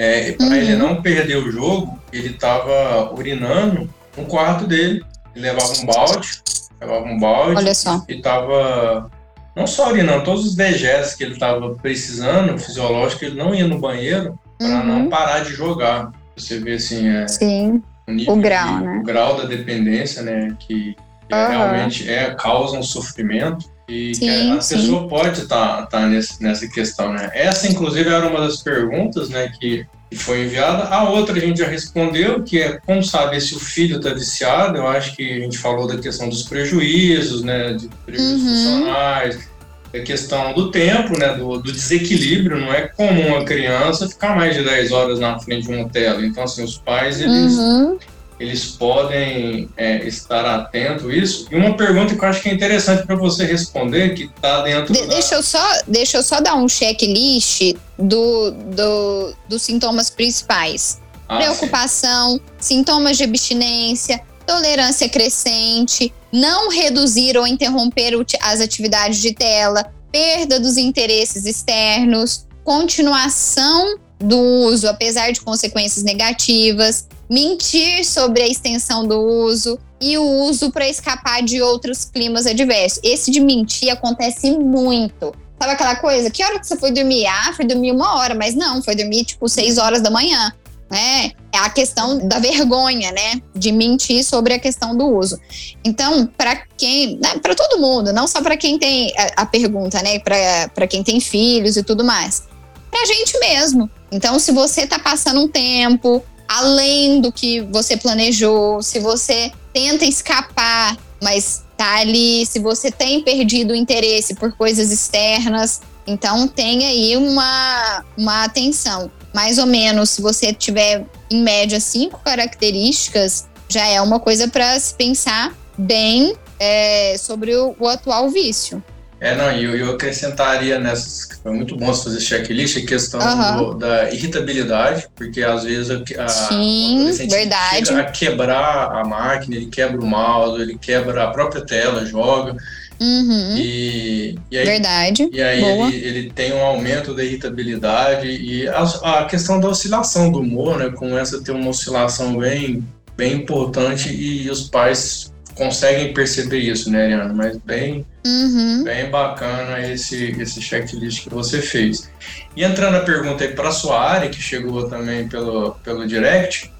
[0.00, 0.54] É, para uhum.
[0.54, 5.04] ele não perder o jogo, ele estava urinando no quarto dele.
[5.34, 6.40] Ele levava um balde,
[6.80, 8.04] levava um balde Olha só.
[8.08, 9.10] e estava
[9.56, 13.80] não só urinando, todos os dejetos que ele estava precisando, fisiológico, ele não ia no
[13.80, 14.86] banheiro para uhum.
[14.86, 16.12] não parar de jogar.
[16.36, 17.82] Você vê assim, é, Sim.
[18.06, 18.98] o, nível o grau, de, né?
[19.00, 20.54] o grau da dependência, né?
[20.60, 20.94] Que,
[21.32, 21.48] uhum.
[21.48, 24.76] realmente é, causa um sofrimento e sim, a, sim.
[24.76, 27.30] pessoa pode estar tá, tá nessa questão, né?
[27.32, 29.50] Essa, inclusive, era uma das perguntas, né?
[29.58, 30.84] Que foi enviada.
[30.84, 34.76] A outra a gente já respondeu, que é como saber se o filho está viciado.
[34.76, 37.72] Eu acho que a gente falou da questão dos prejuízos, né?
[37.74, 38.48] De prejuízos uhum.
[38.48, 39.48] funcionais
[39.94, 44.54] a questão do tempo, né, do, do, desequilíbrio, não é comum uma criança ficar mais
[44.54, 46.24] de 10 horas na frente de uma tela.
[46.24, 47.98] Então, assim, os pais, eles, uhum.
[48.38, 51.46] Eles podem é, estar atentos a isso.
[51.50, 54.92] E uma pergunta que eu acho que é interessante para você responder, que está dentro
[54.92, 55.06] de, da...
[55.06, 61.00] Deixa eu, só, deixa eu só dar um checklist do, do, dos sintomas principais.
[61.28, 62.76] Ah, Preocupação, sim.
[62.76, 70.76] sintomas de abstinência, tolerância crescente, não reduzir ou interromper as atividades de tela, perda dos
[70.76, 79.78] interesses externos, continuação do uso apesar de consequências negativas, mentir sobre a extensão do uso
[80.00, 83.00] e o uso para escapar de outros climas adversos.
[83.02, 85.34] Esse de mentir acontece muito.
[85.60, 86.30] Sabe aquela coisa?
[86.30, 87.26] Que hora que você foi dormir?
[87.26, 90.52] Ah, foi dormir uma hora, mas não, foi dormir tipo seis horas da manhã
[90.90, 91.32] né?
[91.52, 93.42] É a questão da vergonha, né?
[93.54, 95.38] De mentir sobre a questão do uso.
[95.84, 100.02] Então, para quem, né, para todo mundo, não só para quem tem a, a pergunta,
[100.02, 100.18] né?
[100.18, 102.44] Para quem tem filhos e tudo mais,
[102.90, 103.90] para a gente mesmo.
[104.10, 110.04] Então, se você está passando um tempo além do que você planejou, se você tenta
[110.04, 116.86] escapar, mas tá ali, se você tem perdido o interesse por coisas externas, Então tem
[116.86, 119.10] aí uma, uma atenção.
[119.34, 124.80] Mais ou menos, se você tiver em média cinco características, já é uma coisa para
[124.80, 128.82] se pensar bem é, sobre o, o, atual vício.
[129.20, 133.20] É, não, e eu, eu, acrescentaria nessas, foi muito bom você fazer checklist, a questão
[133.20, 133.56] uhum.
[133.56, 137.92] do, da irritabilidade, porque às vezes a, a Sim, verdade.
[137.92, 142.56] a quebrar a máquina, ele quebra o mouse, ele quebra a própria tela, joga.
[143.00, 143.56] Uhum.
[143.56, 145.28] E, e aí, Verdade.
[145.32, 150.30] E aí ele, ele, tem um aumento da irritabilidade e a, a, questão da oscilação
[150.30, 150.90] do humor, né?
[150.90, 152.84] Começa a ter uma oscilação bem,
[153.16, 157.34] bem importante e os pais conseguem perceber isso, né, Ariana?
[157.34, 158.84] Mas bem, uhum.
[158.84, 162.08] bem bacana esse, esse checklist que você fez.
[162.56, 166.72] E entrando a pergunta aí para a sua área, que chegou também pelo, pelo direct,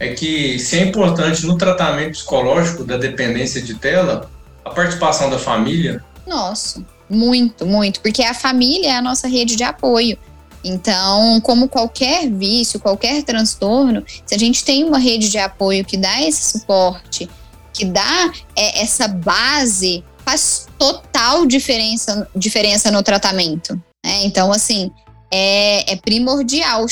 [0.00, 4.28] é que se é importante no tratamento psicológico da dependência de tela,
[4.64, 6.04] a participação da família?
[6.26, 10.18] Nossa, muito, muito, porque a família é a nossa rede de apoio.
[10.64, 15.96] Então, como qualquer vício, qualquer transtorno, se a gente tem uma rede de apoio que
[15.96, 17.28] dá esse suporte,
[17.74, 23.74] que dá é, essa base, faz total diferença, diferença no tratamento.
[24.04, 24.24] Né?
[24.24, 24.90] Então, assim,
[25.30, 26.86] é, é primordial.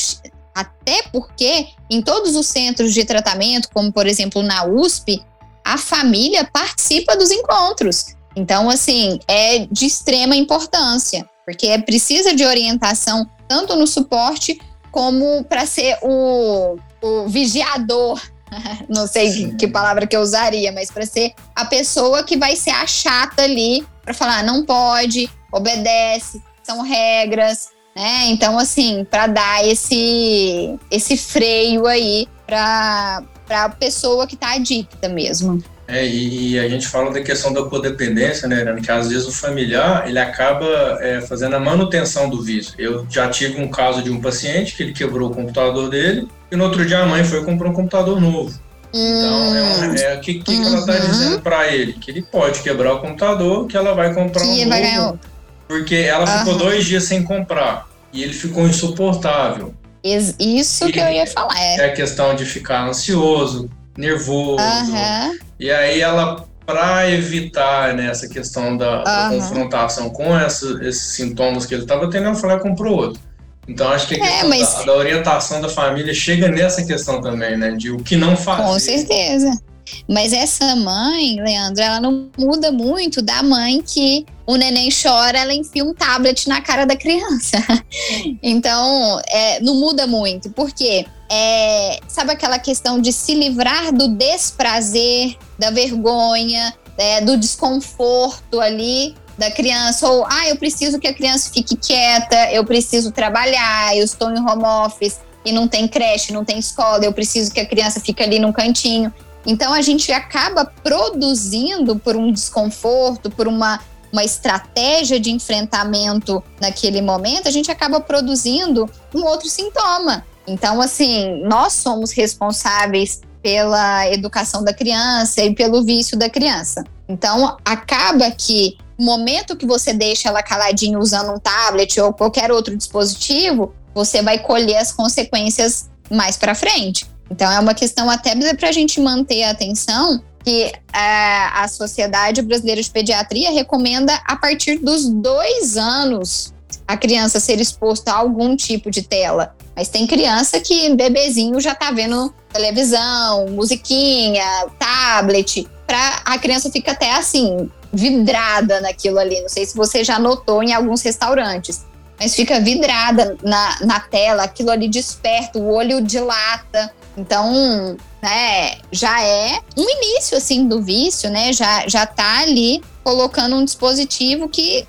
[0.54, 5.24] Até porque em todos os centros de tratamento, como por exemplo na USP,
[5.64, 8.16] a família participa dos encontros.
[8.34, 15.44] Então, assim, é de extrema importância, porque é precisa de orientação tanto no suporte como
[15.44, 18.20] para ser o, o vigiador.
[18.88, 22.56] Não sei que, que, palavra que eu usaria, mas para ser a pessoa que vai
[22.56, 28.26] ser a chata ali para falar não pode, obedece, são regras, né?
[28.26, 35.08] Então assim, para dar esse esse freio aí para para a pessoa que está adicta
[35.08, 35.62] mesmo.
[35.86, 38.80] É, e, a gente fala da questão da codependência, né, Irene?
[38.80, 42.74] Que às vezes o familiar ele acaba é, fazendo a manutenção do vício.
[42.78, 46.56] Eu já tive um caso de um paciente que ele quebrou o computador dele e
[46.56, 48.52] no outro dia a mãe foi e comprou um computador novo.
[48.92, 50.66] Então, é, um, é o que, que, uhum.
[50.66, 51.94] ela está dizendo para ele?
[51.94, 54.54] Que ele pode quebrar o computador, que ela vai comprar um
[54.98, 55.18] novo.
[55.66, 56.38] Porque ela uhum.
[56.40, 59.74] ficou dois dias sem comprar e ele ficou insuportável.
[60.04, 61.58] Isso e que eu ia falar.
[61.58, 61.76] É.
[61.76, 64.62] é a questão de ficar ansioso, nervoso.
[64.62, 65.38] Uhum.
[65.58, 71.64] E aí ela, para evitar né, essa questão da, da confrontação com essa, esses sintomas
[71.64, 73.31] que ele estava tendo, ela falou, comprou outro.
[73.68, 74.74] Então acho que a é, questão mas...
[74.74, 77.72] da, da, orientação da família chega nessa questão também, né?
[77.72, 78.62] De o que não fazer.
[78.62, 79.60] Com certeza.
[80.08, 85.54] Mas essa mãe, Leandro, ela não muda muito da mãe que o neném chora, ela
[85.54, 87.58] enfia um tablet na cara da criança.
[88.42, 90.50] então, é, não muda muito.
[90.50, 91.06] Por quê?
[91.30, 99.14] É, sabe aquela questão de se livrar do desprazer, da vergonha, é, do desconforto ali
[99.36, 104.04] da criança, ou ah, eu preciso que a criança fique quieta, eu preciso trabalhar, eu
[104.04, 107.66] estou em home office e não tem creche, não tem escola, eu preciso que a
[107.66, 109.12] criança fique ali num cantinho.
[109.44, 113.80] Então a gente acaba produzindo por um desconforto, por uma,
[114.12, 120.24] uma estratégia de enfrentamento naquele momento, a gente acaba produzindo um outro sintoma.
[120.46, 126.84] Então, assim, nós somos responsáveis pela educação da criança e pelo vício da criança.
[127.08, 132.50] Então, acaba que o momento que você deixa ela caladinha usando um tablet ou qualquer
[132.52, 137.06] outro dispositivo, você vai colher as consequências mais para frente.
[137.30, 141.68] Então é uma questão até para a gente manter a atenção que a, é, a
[141.68, 146.52] Sociedade Brasileira de Pediatria recomenda a partir dos dois anos
[146.86, 149.54] a criança ser exposta a algum tipo de tela.
[149.74, 154.44] Mas tem criança que bebezinho já tá vendo televisão, musiquinha,
[154.78, 155.66] tablet.
[155.86, 159.40] Pra, a criança fica até assim, vidrada naquilo ali.
[159.40, 161.84] Não sei se você já notou em alguns restaurantes.
[162.18, 166.92] Mas fica vidrada na, na tela, aquilo ali desperta, o olho dilata.
[167.16, 171.52] Então, né, já é um início assim do vício, né?
[171.52, 174.86] Já já tá ali colocando um dispositivo que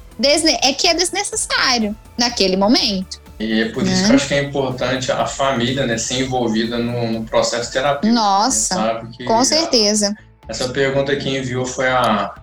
[0.61, 3.19] é que é desnecessário naquele momento.
[3.39, 4.05] E é por isso né?
[4.05, 8.13] que eu acho que é importante a família né, ser envolvida no, no processo terapêutico.
[8.13, 10.15] Nossa, com certeza.
[10.47, 12.35] A, essa pergunta que enviou foi a,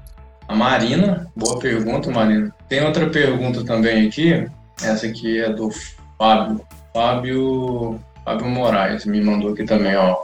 [0.51, 1.31] a Marina.
[1.37, 2.53] Boa pergunta, Marina.
[2.69, 4.49] Tem outra pergunta também aqui.
[4.83, 5.71] Essa aqui é do
[6.19, 6.61] Fábio.
[6.93, 10.17] Fábio Fábio Moraes me mandou aqui também, ó.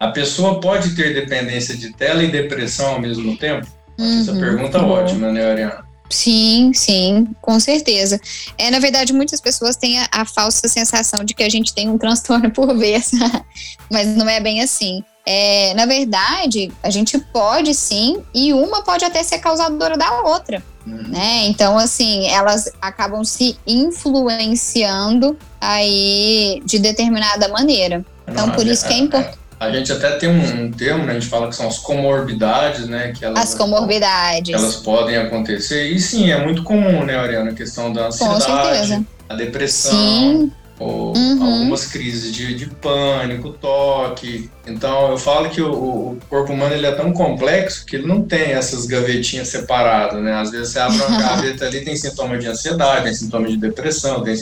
[0.00, 3.66] A pessoa pode ter dependência de tela e depressão ao mesmo tempo?
[3.98, 5.84] Uhum, Essa pergunta é ótima, né, Ariana?
[6.08, 8.18] Sim, sim, com certeza.
[8.56, 11.90] É, na verdade, muitas pessoas têm a, a falsa sensação de que a gente tem
[11.90, 13.10] um transtorno por vez,
[13.92, 15.04] mas não é bem assim.
[15.30, 20.62] É, na verdade, a gente pode sim, e uma pode até ser causadora da outra.
[20.86, 21.08] Uhum.
[21.08, 21.48] Né?
[21.48, 28.02] Então, assim, elas acabam se influenciando aí de determinada maneira.
[28.26, 29.38] Então, Não, por isso que é, é importante.
[29.60, 31.10] A gente até tem um, um, termo, né?
[31.12, 33.12] A gente fala que são as comorbidades, né?
[33.12, 34.54] Que elas, as comorbidades.
[34.54, 35.90] Elas podem acontecer.
[35.90, 37.50] E sim, é muito comum, né, Ariana?
[37.50, 39.92] A questão da ansiedade, a depressão.
[39.92, 41.42] Sim ou uhum.
[41.42, 44.48] algumas crises de, de pânico, toque.
[44.66, 48.22] Então eu falo que o, o, corpo humano ele é tão complexo que ele não
[48.22, 50.34] tem essas gavetinhas separadas, né?
[50.34, 54.22] Às vezes você abre uma gaveta ali tem sintoma de ansiedade, tem sintoma de depressão,
[54.22, 54.36] tem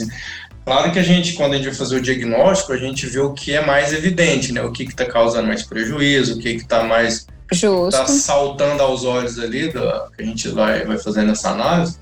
[0.63, 3.31] Claro que a gente, quando a gente vai fazer o diagnóstico, a gente vê o
[3.31, 4.61] que é mais evidente, né?
[4.61, 7.91] O que está causando mais prejuízo, o que está mais Justo.
[7.91, 9.79] Tá saltando aos olhos ali, do,
[10.11, 11.97] que a gente vai, vai fazendo essa análise.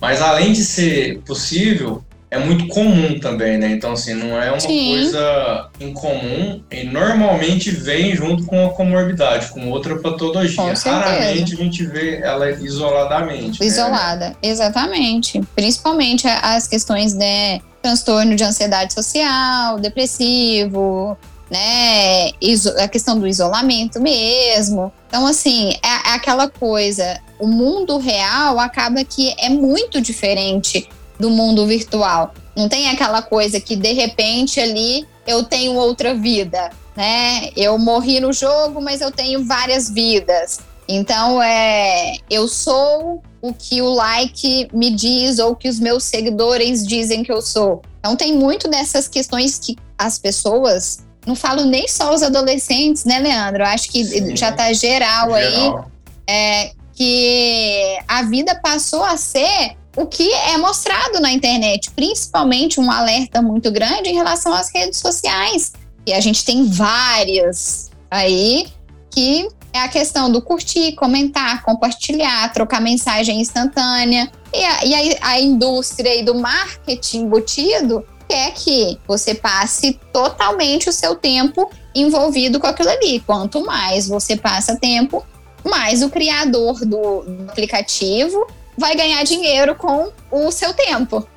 [0.00, 3.72] Mas além de ser possível, é muito comum também, né?
[3.72, 4.90] Então, assim, não é uma Sim.
[4.90, 10.56] coisa incomum e normalmente vem junto com a comorbidade, com outra patologia.
[10.56, 13.60] Com Raramente a gente vê ela isoladamente.
[13.60, 13.66] Né?
[13.66, 14.36] Isolada, né?
[14.42, 15.40] exatamente.
[15.56, 17.60] Principalmente as questões, né?
[17.82, 21.18] Transtorno de ansiedade social, depressivo,
[21.50, 22.30] né?
[22.78, 24.92] A questão do isolamento mesmo.
[25.08, 27.18] Então, assim, é, é aquela coisa.
[27.40, 30.88] O mundo real acaba que é muito diferente
[31.20, 32.34] do mundo virtual.
[32.56, 37.50] Não tem aquela coisa que de repente ali eu tenho outra vida, né?
[37.56, 40.60] Eu morri no jogo, mas eu tenho várias vidas.
[40.88, 46.84] Então é, eu sou o que o like me diz ou que os meus seguidores
[46.86, 47.82] dizem que eu sou.
[48.00, 53.18] Então tem muito dessas questões que as pessoas, não falo nem só os adolescentes, né,
[53.18, 53.62] Leandro?
[53.62, 55.36] Eu acho que Sim, já tá geral, geral.
[55.36, 62.80] aí, é, que a vida passou a ser o que é mostrado na internet, principalmente
[62.80, 65.72] um alerta muito grande em relação às redes sociais.
[66.06, 68.68] E a gente tem várias aí
[69.10, 74.30] que é a questão do curtir, comentar, compartilhar, trocar mensagem instantânea.
[74.52, 80.92] E a, e a, a indústria do marketing embutido quer que você passe totalmente o
[80.92, 83.20] seu tempo envolvido com aquilo ali.
[83.20, 85.24] Quanto mais você passa tempo,
[85.64, 88.46] mais o criador do, do aplicativo
[88.80, 91.28] vai ganhar dinheiro com o seu tempo.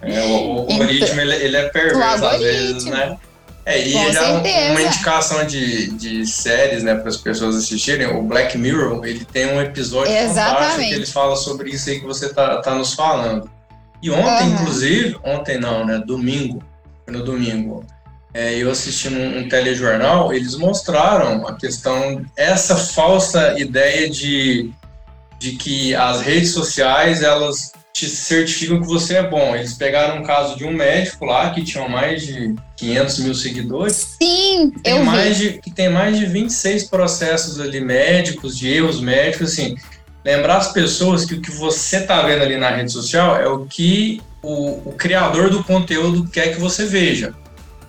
[0.00, 3.18] É, o, o algoritmo ele, ele, é perverso às vezes, né?
[3.64, 4.70] É, e com já certeza.
[4.70, 9.46] uma indicação de, de séries, né, para as pessoas assistirem, o Black Mirror, ele tem
[9.46, 10.58] um episódio Exatamente.
[10.58, 13.48] fantástico que ele fala sobre isso aí que você tá, tá nos falando.
[14.02, 14.54] E ontem, uhum.
[14.54, 16.62] inclusive, ontem não, né, domingo,
[17.06, 17.86] no domingo,
[18.34, 24.72] é, eu assisti um, um telejornal, eles mostraram a questão, essa falsa ideia de
[25.42, 29.56] de que as redes sociais elas te certificam que você é bom.
[29.56, 34.16] Eles pegaram um caso de um médico lá que tinha mais de 500 mil seguidores.
[34.22, 35.50] Sim, tem eu mais vi.
[35.50, 39.74] De, que tem mais de 26 processos ali médicos, de erros médicos, assim.
[40.24, 43.66] Lembrar as pessoas que o que você tá vendo ali na rede social é o
[43.66, 47.34] que o, o criador do conteúdo quer que você veja.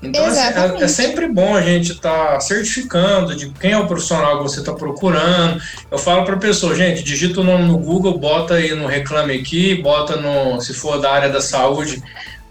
[0.04, 4.38] Então é, é, sempre bom a gente estar tá certificando de quem é o profissional
[4.38, 5.62] que você está procurando.
[5.90, 9.34] Eu falo para a pessoa, gente, digita o nome no Google, bota aí no Reclame
[9.34, 12.04] Aqui, bota no, se for da área da saúde,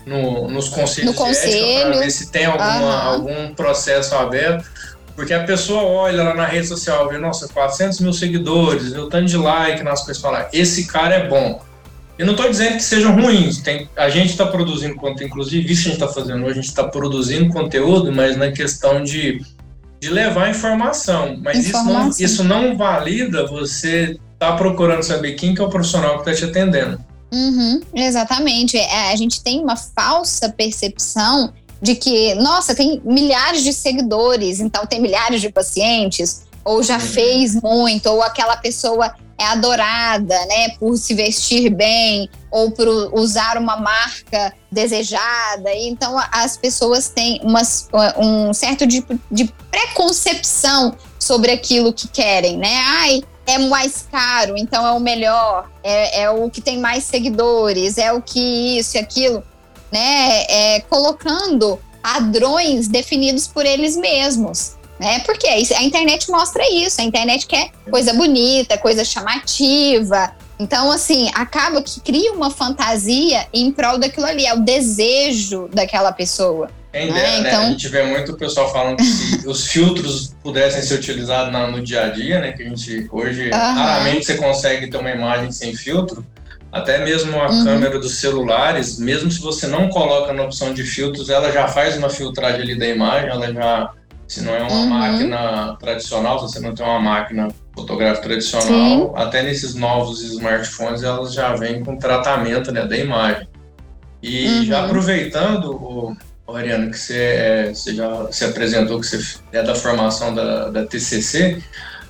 [0.06, 4.64] no, nos conselhos no ética para ver se tem alguma, algum processo aberto.
[5.14, 9.08] Porque a pessoa olha lá na rede social, vê, nossa, 400 mil seguidores, vê o
[9.08, 11.62] tanto de like nas coisas, fala, esse cara é bom.
[12.22, 13.58] Eu não estou dizendo que sejam ruins.
[13.58, 16.68] Tem, a gente está produzindo conteúdo, inclusive isso a gente está fazendo hoje, a gente
[16.68, 19.44] está produzindo conteúdo, mas na questão de,
[20.00, 21.36] de levar informação.
[21.42, 22.10] Mas informação.
[22.10, 26.22] Isso, não, isso não valida você estar tá procurando saber quem que é o profissional
[26.22, 27.04] que está te atendendo.
[27.32, 28.76] Uhum, exatamente.
[28.76, 34.86] É, a gente tem uma falsa percepção de que, nossa, tem milhares de seguidores, então
[34.86, 40.96] tem milhares de pacientes, ou já fez muito, ou aquela pessoa é adorada, né, por
[40.96, 45.74] se vestir bem ou por usar uma marca desejada.
[45.74, 47.40] Então as pessoas têm
[48.16, 52.76] um certo tipo de preconcepção sobre aquilo que querem, né?
[52.84, 57.98] Ai, é mais caro, então é o melhor, é, é o que tem mais seguidores,
[57.98, 59.42] é o que isso e aquilo,
[59.90, 60.44] né?
[60.48, 65.20] É, colocando padrões definidos por eles mesmos né?
[65.20, 70.32] Porque a internet mostra isso, a internet quer coisa bonita, coisa chamativa.
[70.58, 76.12] Então, assim, acaba que cria uma fantasia em prol daquilo ali, é o desejo daquela
[76.12, 76.70] pessoa.
[76.92, 77.40] Quem né?
[77.40, 77.48] né?
[77.48, 77.62] Então...
[77.62, 81.82] A gente vê muito o pessoal falando que se os filtros pudessem ser utilizados no
[81.82, 82.52] dia a dia, né?
[82.52, 83.58] Que a gente hoje uhum.
[83.58, 86.24] raramente você consegue ter uma imagem sem filtro.
[86.70, 87.64] Até mesmo a uhum.
[87.64, 91.96] câmera dos celulares, mesmo se você não coloca na opção de filtros, ela já faz
[91.96, 93.90] uma filtragem ali da imagem, ela já
[94.32, 94.86] Se não é uma uhum.
[94.86, 99.12] máquina tradicional, se você não tem uma máquina fotográfica tradicional, Sim.
[99.14, 103.46] até nesses novos smartphones elas já vêm com tratamento né, da imagem.
[104.22, 104.64] E uhum.
[104.64, 106.16] já aproveitando, o,
[106.48, 110.86] Ariana, que você, é, você já se apresentou, que você é da formação da, da
[110.86, 111.62] TCC,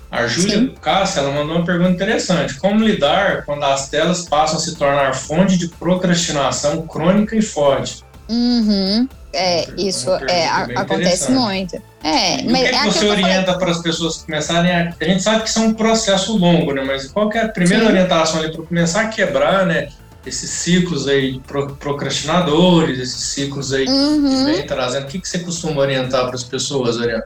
[0.09, 2.55] a Júlia Cássia, ela mandou uma pergunta interessante.
[2.55, 8.05] Como lidar quando as telas passam a se tornar fonte de procrastinação crônica e forte?
[8.29, 9.09] Uhum.
[9.33, 11.77] É, isso é, acontece muito.
[12.05, 14.95] É, mas o que, é que você orienta para as pessoas começarem a.
[15.01, 16.83] A gente sabe que isso é um processo longo, né?
[16.85, 17.91] Mas qual é a primeira Sim.
[17.91, 19.89] orientação ali para começar a quebrar, né?
[20.25, 21.41] Esses ciclos aí
[21.79, 24.29] procrastinadores, esses ciclos aí uhum.
[24.29, 25.05] que vem trazendo.
[25.05, 27.25] O que, que você costuma orientar para as pessoas, Ariana?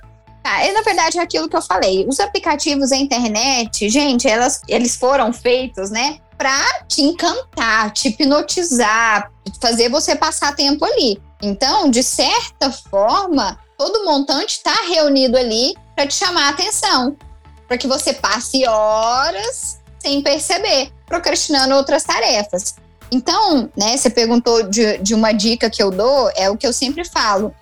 [0.49, 2.07] Ah, é, na verdade, é aquilo que eu falei.
[2.09, 6.19] Os aplicativos da internet, gente, elas, eles foram feitos, né?
[6.39, 9.31] Pra te encantar, te hipnotizar,
[9.61, 11.21] fazer você passar tempo ali.
[11.43, 17.17] Então, de certa forma, todo montante está reunido ali para te chamar a atenção,
[17.69, 22.77] para que você passe horas sem perceber, procrastinando outras tarefas.
[23.11, 26.73] Então, né, você perguntou de, de uma dica que eu dou, é o que eu
[26.73, 27.55] sempre falo,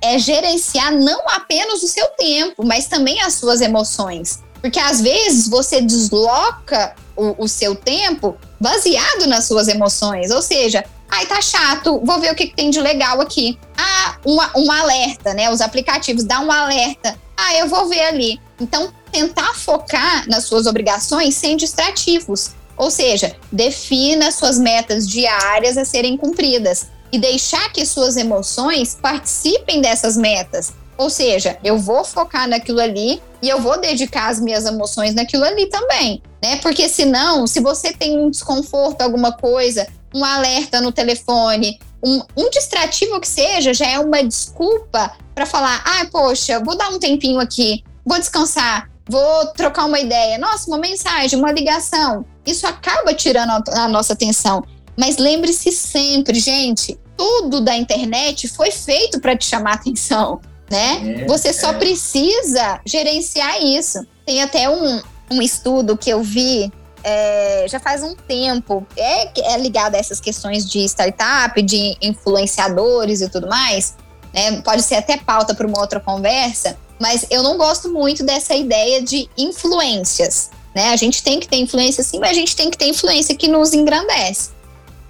[0.00, 4.40] é gerenciar não apenas o seu tempo, mas também as suas emoções.
[4.60, 10.84] Porque às vezes você desloca o, o seu tempo baseado nas suas emoções, ou seja,
[11.14, 13.58] Ai, tá chato, vou ver o que, que tem de legal aqui.
[13.76, 15.50] Ah, uma, um alerta, né?
[15.50, 17.14] Os aplicativos dão um alerta.
[17.36, 18.40] Ah, eu vou ver ali.
[18.58, 22.52] Então, tentar focar nas suas obrigações sem distrativos.
[22.78, 29.82] Ou seja, defina suas metas diárias a serem cumpridas e deixar que suas emoções participem
[29.82, 30.72] dessas metas.
[30.96, 35.44] Ou seja, eu vou focar naquilo ali e eu vou dedicar as minhas emoções naquilo
[35.44, 36.56] ali também, né?
[36.62, 42.50] Porque senão, se você tem um desconforto, alguma coisa, um alerta no telefone, um, um
[42.50, 47.38] distrativo que seja, já é uma desculpa para falar: ah, poxa, vou dar um tempinho
[47.38, 50.38] aqui, vou descansar, vou trocar uma ideia.
[50.38, 52.24] Nossa, uma mensagem, uma ligação.
[52.44, 54.64] Isso acaba tirando a, nossa atenção.
[54.98, 60.40] Mas lembre-se sempre, gente, tudo da internet foi feito para te chamar atenção,
[60.70, 61.22] né?
[61.22, 61.74] É, Você só é.
[61.74, 64.04] precisa gerenciar isso.
[64.26, 65.00] Tem até um,
[65.30, 66.70] um estudo que eu vi
[67.04, 73.20] é, já faz um tempo, é, é ligado a essas questões de startup, de influenciadores
[73.20, 73.94] e tudo mais,
[74.32, 74.60] né?
[74.62, 79.02] Pode ser até pauta para uma outra conversa, mas eu não gosto muito dessa ideia
[79.02, 80.90] de influências, né?
[80.90, 83.48] A gente tem que ter influência sim, mas a gente tem que ter influência que
[83.48, 84.50] nos engrandece.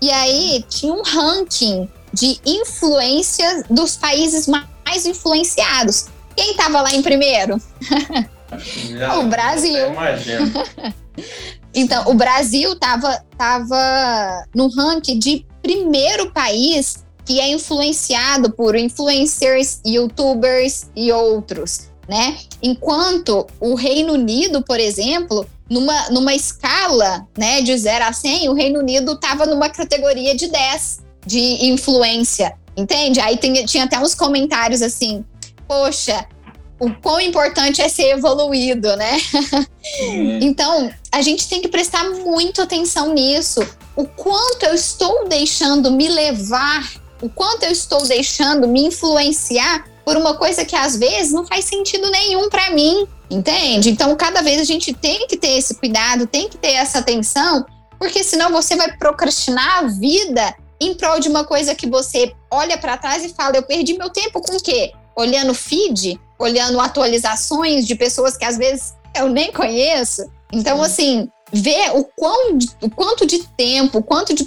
[0.00, 6.06] E aí tinha um ranking de influência dos países mais influenciados.
[6.34, 7.60] Quem estava lá em primeiro?
[9.18, 9.94] O Brasil.
[11.74, 19.80] Então, o Brasil estava tava no ranking de primeiro país que é influenciado por influencers,
[19.86, 22.36] youtubers e outros, né?
[22.62, 28.52] Enquanto o Reino Unido, por exemplo, numa, numa escala né, de 0 a 100, o
[28.52, 33.20] Reino Unido estava numa categoria de 10 de influência, entende?
[33.20, 35.24] Aí tem, tinha até uns comentários assim,
[35.66, 36.26] poxa,
[36.82, 39.16] o quão importante é ser evoluído, né?
[40.00, 40.38] Uhum.
[40.42, 43.60] então, a gente tem que prestar muito atenção nisso.
[43.94, 50.16] O quanto eu estou deixando me levar, o quanto eu estou deixando me influenciar por
[50.16, 53.90] uma coisa que às vezes não faz sentido nenhum para mim, entende?
[53.90, 57.64] Então, cada vez a gente tem que ter esse cuidado, tem que ter essa atenção,
[57.96, 62.76] porque senão você vai procrastinar a vida em prol de uma coisa que você olha
[62.76, 64.92] para trás e fala: eu perdi meu tempo com o quê?
[65.14, 70.22] Olhando feed, olhando atualizações de pessoas que às vezes eu nem conheço.
[70.52, 70.84] Então, Sim.
[70.84, 74.44] assim, ver o, quão, o quanto de tempo, o quanto de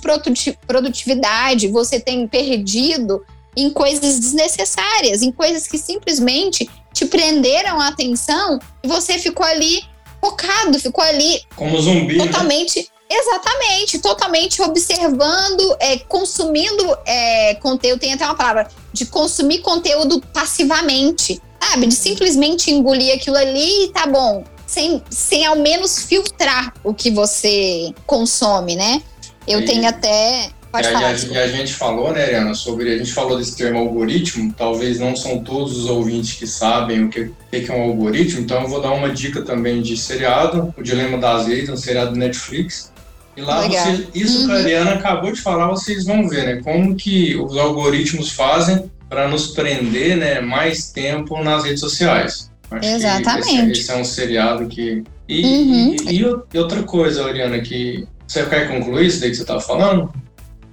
[0.67, 3.23] produtividade você tem perdido
[3.55, 9.83] em coisas desnecessárias, em coisas que simplesmente te prenderam a atenção e você ficou ali
[10.19, 12.25] focado, ficou ali como zumbi, né?
[12.25, 12.85] totalmente né?
[13.07, 21.39] Exatamente, totalmente observando, é, consumindo é, conteúdo, tem até uma palavra, de consumir conteúdo passivamente,
[21.69, 21.87] sabe?
[21.87, 27.11] De simplesmente engolir aquilo ali e tá bom, sem, sem ao menos filtrar o que
[27.11, 29.01] você consome, né?
[29.47, 30.49] Eu e, tenho até.
[30.71, 31.09] Pode e falar.
[31.09, 32.93] A, e a gente falou, né, Ariana, sobre.
[32.93, 37.09] A gente falou desse termo algoritmo, talvez não são todos os ouvintes que sabem o
[37.09, 40.83] que, que é um algoritmo, então eu vou dar uma dica também de seriado, O
[40.83, 42.93] Dilema das Reis, um seriado do Netflix
[43.37, 44.47] e lá você, isso uhum.
[44.47, 46.61] que a Ariana acabou de falar, vocês vão ver, né?
[46.63, 52.51] Como que os algoritmos fazem para nos prender né, mais tempo nas redes sociais.
[52.69, 53.71] Acho Exatamente.
[53.71, 55.05] Esse, esse, é um seriado que.
[55.29, 55.95] E, uhum.
[56.09, 60.13] e, e, outra coisa, Ariana, que você quer concluir isso daí que você estava falando?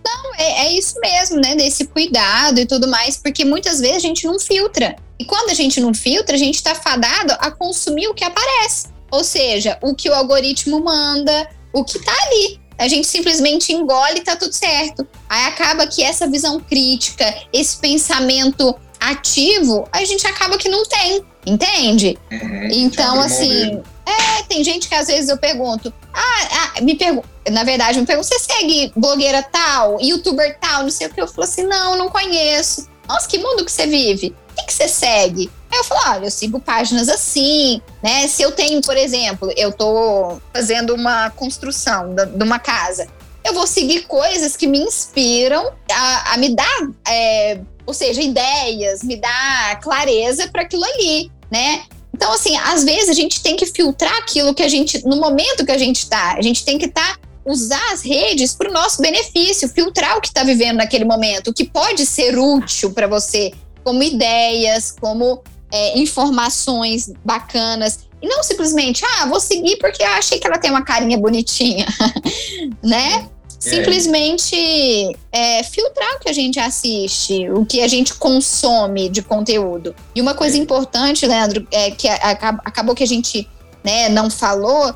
[0.05, 1.55] Não, é, é, isso mesmo, né?
[1.55, 4.97] Desse cuidado e tudo mais, porque muitas vezes a gente não filtra.
[5.20, 8.88] E quando a gente não filtra, a gente está fadado a consumir o que aparece.
[9.12, 12.61] Ou seja, o que o algoritmo manda, o que está ali.
[12.83, 15.07] A gente simplesmente engole e tá tudo certo.
[15.28, 21.24] Aí acaba que essa visão crítica, esse pensamento ativo, a gente acaba que não tem,
[21.47, 22.18] entende?
[22.28, 27.28] Uhum, então, assim, é, tem gente que às vezes eu pergunto, ah, ah me pergunto,
[27.53, 31.20] na verdade, me pergunto, você segue blogueira tal, youtuber tal, não sei o que.
[31.20, 32.89] Eu falo assim, não, não conheço.
[33.07, 34.35] Nossa, que mundo que você vive?
[34.53, 35.51] O que, você segue?
[35.71, 38.29] Aí eu falo, olha, eu sigo páginas assim, né?
[38.29, 43.09] Se eu tenho, por exemplo, eu tô fazendo uma construção de uma casa,
[43.45, 49.03] eu vou seguir coisas que me inspiram a, a me dar, é, ou seja, ideias,
[49.03, 51.83] me dar clareza para aquilo ali, né?
[52.15, 55.65] Então, assim, às vezes a gente tem que filtrar aquilo que a gente, no momento
[55.65, 57.17] que a gente está, a gente tem que estar.
[57.17, 61.49] Tá, usar as redes para o nosso benefício, filtrar o que está vivendo naquele momento,
[61.49, 63.51] o que pode ser útil para você,
[63.85, 68.07] como ideias, como é, informações bacanas.
[68.20, 71.87] E não simplesmente, ah, vou seguir porque eu achei que ela tem uma carinha bonitinha,
[72.83, 73.28] né?
[73.64, 73.70] É.
[73.70, 79.95] Simplesmente é, filtrar o que a gente assiste, o que a gente consome de conteúdo.
[80.14, 80.61] E uma coisa é.
[80.61, 83.49] importante, Leandro, é que acabou que a gente
[83.85, 84.95] né, não falou,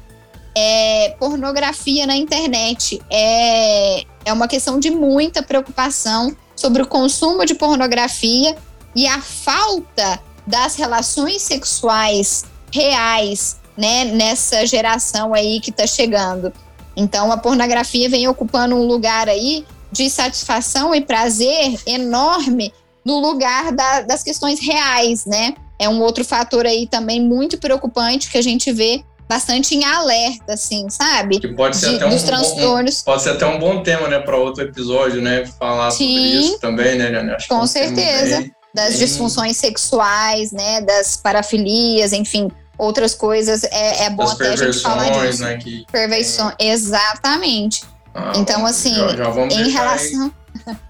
[0.57, 3.01] é pornografia na internet.
[3.09, 8.57] É, é uma questão de muita preocupação sobre o consumo de pornografia
[8.97, 16.53] e a falta das relações sexuais reais, né, nessa geração aí que está chegando.
[16.97, 22.73] Então a pornografia vem ocupando um lugar aí de satisfação e prazer enorme
[23.05, 25.55] no lugar da, das questões reais, né?
[25.79, 30.55] É um outro fator aí também muito preocupante que a gente vê bastante em alerta,
[30.55, 31.39] assim, sabe?
[31.41, 33.01] Que pode ser de, até um, transtornos.
[33.01, 35.45] Um, pode ser até um bom tema, né, para outro episódio, né?
[35.59, 38.51] Falar Sim, sobre isso também, né, Acho Com certeza.
[38.77, 38.99] Das bem...
[38.99, 40.83] disfunções sexuais, né?
[40.83, 43.65] Das parafilias, enfim, outras coisas.
[43.65, 45.43] É, é bom das até a gente falar disso.
[45.43, 45.87] Né, que...
[45.91, 47.83] Perversões, exatamente.
[48.15, 50.31] Ah, então, assim, já, já vamos em relação.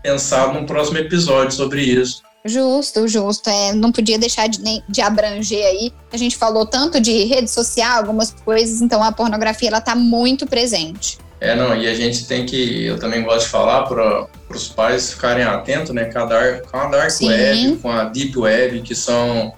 [0.03, 2.23] Pensar num próximo episódio sobre isso.
[2.45, 3.49] Justo, justo.
[3.49, 5.93] É, não podia deixar de, de abranger aí.
[6.13, 10.45] A gente falou tanto de rede social, algumas coisas, então a pornografia ela tá muito
[10.45, 11.19] presente.
[11.41, 15.13] É, não, e a gente tem que, eu também gosto de falar para os pais
[15.13, 18.95] ficarem atentos, né, com a Dark, com a dark Web, com a Deep Web, que
[18.95, 19.53] são,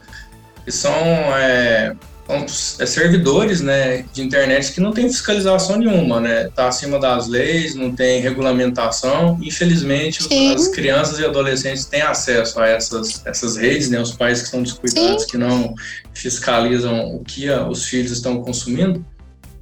[0.64, 0.92] que são
[1.36, 1.94] é,
[2.28, 6.50] é, servidores né, de internet que não tem fiscalização nenhuma, né?
[6.54, 9.38] Tá acima das leis, não tem regulamentação.
[9.42, 10.54] Infelizmente, Sim.
[10.54, 13.98] as crianças e adolescentes têm acesso a essas, essas redes, né?
[13.98, 15.28] Os pais que estão descuidados, Sim.
[15.30, 15.74] que não
[16.12, 19.04] fiscalizam o que os filhos estão consumindo.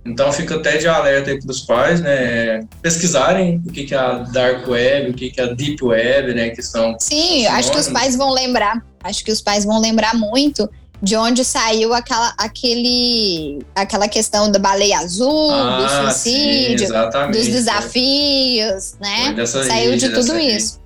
[0.06, 3.98] Então fica até de alerta aí para os pais, né, pesquisarem o que, que é
[3.98, 6.96] a dark web, o que, que é a deep web, né, que são.
[7.00, 8.84] Sim, acho que os pais vão lembrar.
[9.02, 10.68] Acho que os pais vão lembrar muito
[11.02, 17.46] de onde saiu aquela, aquele, aquela questão da baleia azul, ah, do suicídio, sim, dos
[17.48, 19.46] desafios, né?
[19.46, 20.80] Saiu de tudo isso.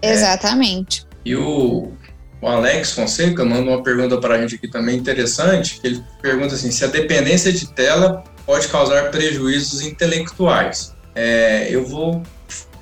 [0.00, 0.12] É.
[0.12, 1.06] Exatamente.
[1.24, 1.92] E o,
[2.40, 6.54] o Alex Fonseca manda uma pergunta para a gente aqui também interessante, que ele pergunta
[6.54, 10.94] assim, se a dependência de tela pode causar prejuízos intelectuais.
[11.14, 12.22] É, eu vou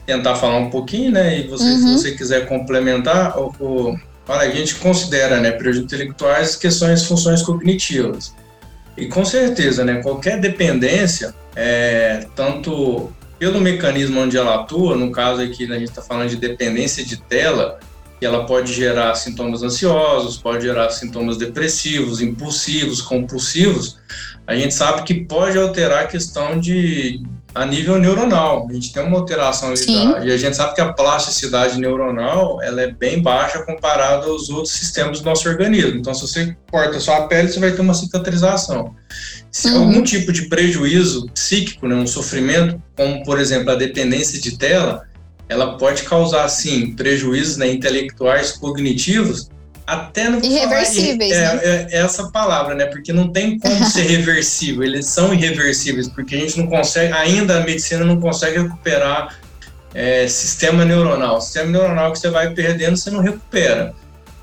[0.07, 1.39] tentar falar um pouquinho, né?
[1.39, 1.79] E você, uhum.
[1.79, 3.35] se você quiser complementar,
[4.31, 8.33] Olha, a gente considera, né, prejuízos intelectuais questões, funções cognitivas.
[8.97, 15.43] E com certeza, né, qualquer dependência, é, tanto pelo mecanismo onde ela atua, no caso
[15.43, 17.81] aqui a gente está falando de dependência de tela,
[18.21, 23.99] que ela pode gerar sintomas ansiosos, pode gerar sintomas depressivos, impulsivos, compulsivos,
[24.51, 27.23] a gente sabe que pode alterar a questão de,
[27.55, 28.67] a nível neuronal.
[28.69, 32.83] A gente tem uma alteração ali e a gente sabe que a plasticidade neuronal ela
[32.83, 36.01] é bem baixa comparada aos outros sistemas do nosso organismo.
[36.01, 38.93] Então, se você corta a sua pele, você vai ter uma cicatrização.
[39.53, 39.85] Se uhum.
[39.85, 45.07] algum tipo de prejuízo psíquico, né, um sofrimento, como por exemplo a dependência de tela,
[45.49, 49.49] ela pode causar sim prejuízos né, intelectuais, cognitivos,
[49.95, 51.61] até não irreversíveis, falar, né?
[51.65, 52.87] é, é, essa palavra, né?
[52.87, 57.59] Porque não tem como ser reversível, eles são irreversíveis, porque a gente não consegue, ainda
[57.59, 59.37] a medicina não consegue recuperar
[59.95, 61.41] é, sistema neuronal.
[61.41, 63.95] Sistema neuronal que você vai perdendo, você não recupera.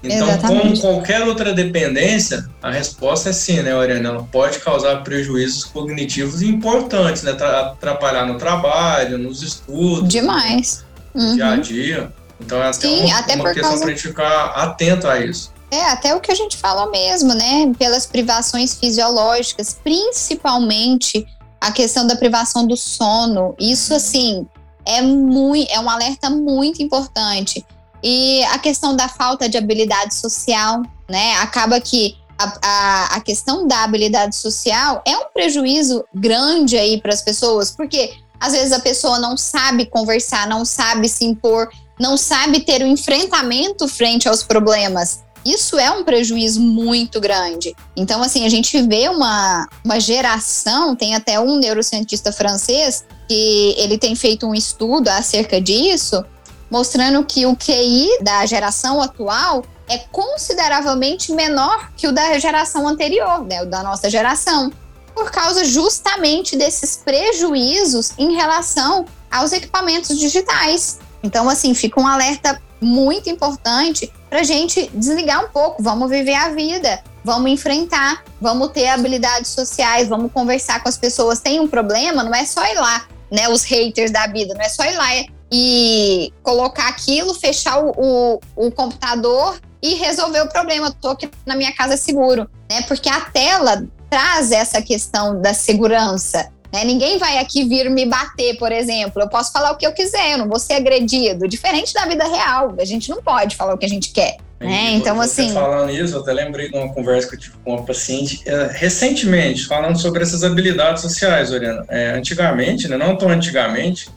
[0.04, 0.62] Então, Exatamente.
[0.62, 4.10] como qualquer outra dependência, a resposta é sim, né, Oriana?
[4.10, 7.32] Ela pode causar prejuízos cognitivos importantes, né?
[7.32, 10.08] Atrapalhar no trabalho, nos estudos.
[10.08, 10.86] Demais.
[11.14, 11.36] No uhum.
[11.36, 11.60] dia a uhum.
[11.62, 12.14] dia.
[12.40, 13.84] Então é até, Sim, uma, até uma questão causa...
[13.84, 15.52] para a gente ficar atento a isso.
[15.70, 17.72] É, até o que a gente fala mesmo, né?
[17.78, 21.26] Pelas privações fisiológicas, principalmente
[21.60, 23.54] a questão da privação do sono.
[23.60, 24.48] Isso, assim,
[24.86, 27.66] é, muito, é um alerta muito importante.
[28.02, 31.34] E a questão da falta de habilidade social, né?
[31.40, 37.14] Acaba que a, a, a questão da habilidade social é um prejuízo grande aí para
[37.14, 41.70] as pessoas, porque às vezes a pessoa não sabe conversar, não sabe se impor,
[42.00, 45.24] não sabe ter o um enfrentamento frente aos problemas.
[45.46, 47.74] Isso é um prejuízo muito grande.
[47.96, 53.98] Então, assim, a gente vê uma, uma geração, tem até um neurocientista francês que ele
[53.98, 56.24] tem feito um estudo acerca disso,
[56.70, 63.46] mostrando que o QI da geração atual é consideravelmente menor que o da geração anterior,
[63.46, 64.72] né, o da nossa geração,
[65.16, 71.00] por causa justamente desses prejuízos em relação aos equipamentos digitais.
[71.28, 76.36] Então, assim, fica um alerta muito importante para a gente desligar um pouco, vamos viver
[76.36, 81.42] a vida, vamos enfrentar, vamos ter habilidades sociais, vamos conversar com as pessoas.
[81.42, 83.50] Tem um problema, não é só ir lá, né?
[83.50, 85.08] Os haters da vida, não é só ir lá
[85.52, 90.88] e colocar aquilo, fechar o, o, o computador e resolver o problema.
[90.88, 92.84] Estou aqui na minha casa seguro, né?
[92.84, 96.50] Porque a tela traz essa questão da segurança.
[96.72, 96.84] Né?
[96.84, 99.22] Ninguém vai aqui vir me bater, por exemplo.
[99.22, 101.48] Eu posso falar o que eu quiser, eu não vou ser agredido.
[101.48, 104.38] Diferente da vida real, a gente não pode falar o que a gente quer.
[104.60, 104.94] Né?
[104.94, 105.54] Então, assim.
[105.54, 108.70] Falando isso, eu até lembrei de uma conversa que eu tive com uma paciente é,
[108.72, 111.86] recentemente, falando sobre essas habilidades sociais, Oriana.
[111.90, 114.10] É, antigamente, né, não tão antigamente,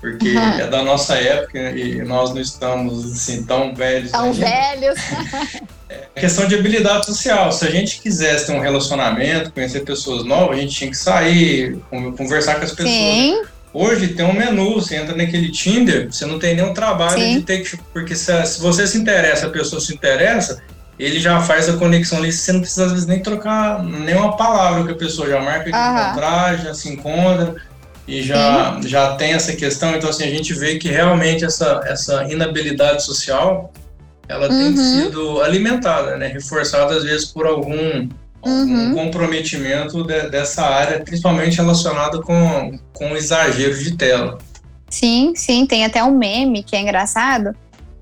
[0.00, 0.60] porque uhum.
[0.60, 4.10] é da nossa época e nós não estamos assim tão velhos.
[4.10, 4.46] Tão ainda.
[4.46, 4.98] velhos.
[5.90, 7.52] é questão de habilidade social.
[7.52, 11.78] Se a gente quisesse ter um relacionamento, conhecer pessoas novas, a gente tinha que sair,
[12.16, 12.94] conversar com as pessoas.
[12.94, 13.42] Sim.
[13.74, 17.38] Hoje tem um menu, você entra naquele Tinder, você não tem nenhum trabalho Sim.
[17.38, 17.76] de ter que.
[17.92, 20.62] Porque se, se, você se interessa, a pessoa se interessa,
[20.98, 24.84] ele já faz a conexão ali, você não precisa às vezes nem trocar nenhuma palavra
[24.84, 27.54] que a pessoa já marca de encontrar, já se encontra
[28.06, 29.94] e já, já tem essa questão.
[29.94, 33.72] Então, assim, a gente vê que realmente essa, essa inabilidade social
[34.28, 34.74] ela uhum.
[34.74, 36.28] tem sido alimentada, né?
[36.28, 38.08] Reforçada às vezes por algum,
[38.44, 38.94] uhum.
[38.94, 44.38] comprometimento de, dessa área, principalmente relacionado com, com exagero de tela.
[44.88, 47.54] Sim, sim, tem até um meme que é engraçado,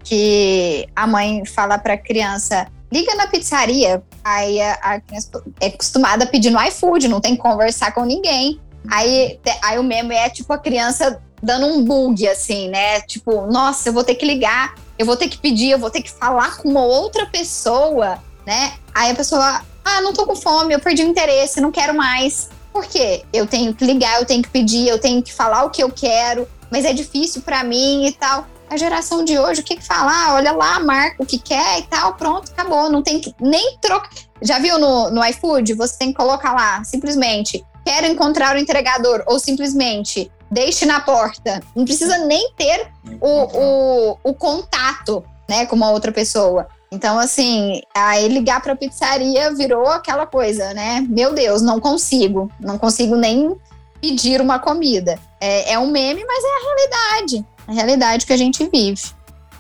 [0.03, 5.67] que a mãe fala para a criança, liga na pizzaria, aí a, a criança é
[5.67, 8.59] acostumada a pedir no iFood, não tem que conversar com ninguém.
[8.91, 13.01] Aí, aí o meme é tipo a criança dando um bug, assim, né?
[13.03, 16.03] Tipo, nossa, eu vou ter que ligar, eu vou ter que pedir, eu vou ter
[16.03, 18.75] que falar com uma outra pessoa, né?
[18.95, 22.51] Aí a pessoa, ah, não tô com fome, eu perdi o interesse, não quero mais.
[22.73, 23.25] Por quê?
[23.33, 25.91] Eu tenho que ligar, eu tenho que pedir, eu tenho que falar o que eu
[25.91, 28.47] quero, mas é difícil para mim e tal.
[28.71, 30.35] A geração de hoje, o que que falar?
[30.35, 32.91] Olha lá, marca o que quer e tal, pronto, acabou.
[32.91, 34.11] Não tem que nem trocar.
[34.43, 35.73] Já viu no, no iFood?
[35.75, 41.63] Você tem que colocar lá, simplesmente, quero encontrar o entregador, ou simplesmente deixe na porta.
[41.75, 42.87] Não precisa nem ter
[43.19, 46.69] o, o, o contato né, com uma outra pessoa.
[46.93, 51.03] Então, assim, aí ligar para a pizzaria virou aquela coisa, né?
[51.09, 52.51] Meu Deus, não consigo.
[52.61, 53.57] Não consigo nem
[54.03, 55.19] pedir uma comida.
[55.41, 57.47] É, é um meme, mas é a realidade.
[57.67, 59.01] A realidade que a gente vive.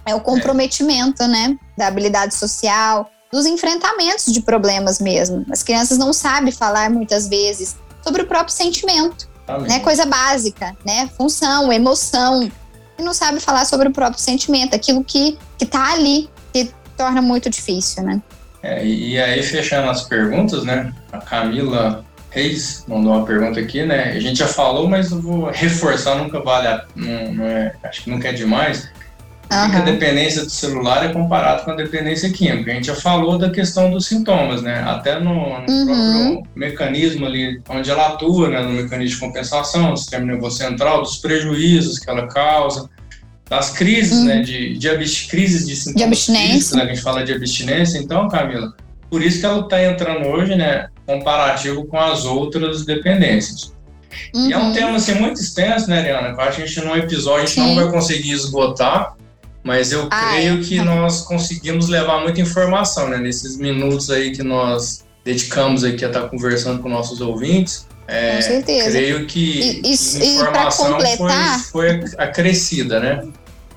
[0.05, 1.59] É o comprometimento, né?
[1.79, 5.47] Da habilidade social, dos enfrentamentos de problemas mesmo.
[5.51, 7.77] As crianças não sabem falar muitas vezes
[8.09, 9.29] sobre o próprio sentimento.
[9.67, 9.81] Né?
[9.81, 11.09] Coisa básica, né?
[11.17, 12.51] Função, emoção.
[12.99, 17.23] E não sabe falar sobre o próprio sentimento, aquilo que, que tá ali, que torna
[17.23, 18.21] muito difícil, né?
[18.63, 20.93] É, e aí, fechando as perguntas, né?
[21.13, 24.11] A Camila Reis mandou uma pergunta aqui, né?
[24.11, 28.03] A gente já falou, mas eu vou reforçar, nunca vale a, não, não é, acho
[28.03, 28.91] que nunca é demais.
[29.51, 29.71] Uhum.
[29.71, 32.71] que a dependência do celular é comparado com a dependência química.
[32.71, 34.85] A gente já falou da questão dos sintomas, né?
[34.87, 35.87] Até no, no uhum.
[35.87, 38.61] próprio mecanismo ali, onde ela atua, né?
[38.61, 42.91] No mecanismo de compensação, no sistema nervoso central, dos prejuízos que ela causa,
[43.49, 44.35] das crises, né?
[44.35, 44.39] uhum.
[44.41, 44.43] né?
[44.43, 46.53] De, de crises de sintomas de abstinência.
[46.53, 46.83] Físicos, né?
[46.83, 47.99] A gente fala de abstinência.
[47.99, 48.75] Então, Camila,
[49.11, 50.89] por isso que ela está entrando hoje, né?
[51.07, 53.73] Comparativo com as outras dependências.
[54.35, 54.73] E é um uhum.
[54.73, 56.29] tema assim, muito extenso, né, Ariana?
[56.29, 57.75] Eu acho que a gente, num episódio, a gente Sim.
[57.75, 59.17] não vai conseguir esgotar,
[59.63, 60.65] mas eu ah, creio é.
[60.65, 63.19] que nós conseguimos levar muita informação, né?
[63.19, 67.87] Nesses minutos aí que nós dedicamos aqui a estar conversando com nossos ouvintes.
[68.07, 68.91] É, com certeza.
[68.91, 73.29] Creio que, e, e, informação completar, foi, foi acrescida, né?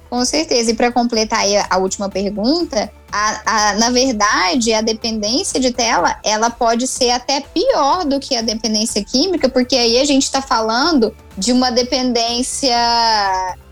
[0.10, 0.72] Com certeza.
[0.72, 6.18] E para completar aí a última pergunta, a, a, na verdade, a dependência de tela,
[6.24, 10.42] ela pode ser até pior do que a dependência química, porque aí a gente está
[10.42, 12.76] falando de uma dependência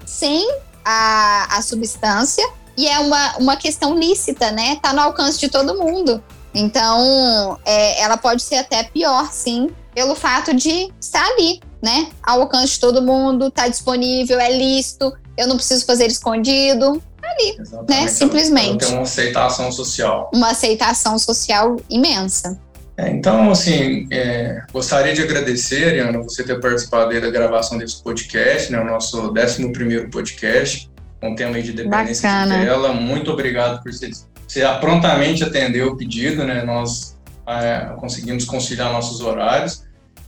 [0.05, 0.49] sem
[0.91, 2.43] a, a substância
[2.75, 4.77] e é uma, uma questão lícita, né?
[4.81, 6.23] Tá no alcance de todo mundo.
[6.51, 12.09] Então, é, ela pode ser até pior, sim, pelo fato de estar ali, né?
[12.23, 17.03] Ao alcance de todo mundo, tá disponível, é lícito, eu não preciso fazer escondido.
[17.21, 17.61] Tá ali, né?
[17.61, 18.01] Exatamente.
[18.01, 18.07] né?
[18.07, 18.85] Simplesmente.
[18.85, 20.31] Tem uma aceitação social.
[20.33, 22.59] Uma aceitação social imensa.
[23.00, 28.70] É, então, assim, é, gostaria de agradecer, Ariana, você ter participado da gravação desse podcast,
[28.70, 30.91] né, o nosso 11 podcast,
[31.22, 32.60] com o tema de dependência Bacana.
[32.60, 32.93] de tela.
[32.93, 34.10] Muito obrigado por você,
[34.45, 36.62] você prontamente atender o pedido, né?
[36.64, 39.84] Nós é, conseguimos conciliar nossos horários.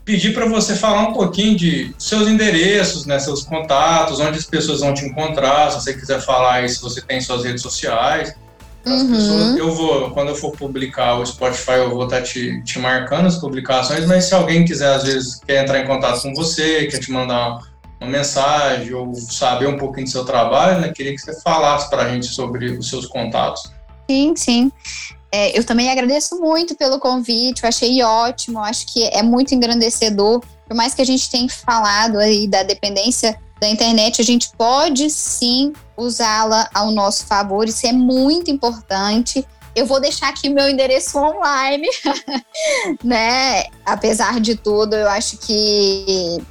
[0.06, 4.80] Pedir para você falar um pouquinho de seus endereços, né, seus contatos, onde as pessoas
[4.80, 8.34] vão te encontrar, se você quiser falar aí, se você tem suas redes sociais.
[8.86, 9.12] Uhum.
[9.12, 12.80] Pessoas, eu vou, quando eu for publicar o Spotify, eu vou estar tá te, te
[12.80, 16.88] marcando as publicações, mas se alguém quiser, às vezes, quer entrar em contato com você,
[16.88, 17.60] quer te mandar
[18.00, 22.04] uma mensagem ou saber um pouquinho do seu trabalho, né, queria que você falasse para
[22.04, 23.72] a gente sobre os seus contatos.
[24.10, 24.72] Sim, sim.
[25.32, 30.42] É, eu também agradeço muito pelo convite, eu achei ótimo, acho que é muito engrandecedor.
[30.68, 35.08] Por mais que a gente tenha falado aí da dependência da internet, a gente pode
[35.12, 39.46] sim usá-la ao nosso favor, isso é muito importante.
[39.76, 41.88] Eu vou deixar aqui meu endereço online,
[43.04, 43.66] né?
[43.86, 46.42] Apesar de tudo, eu acho que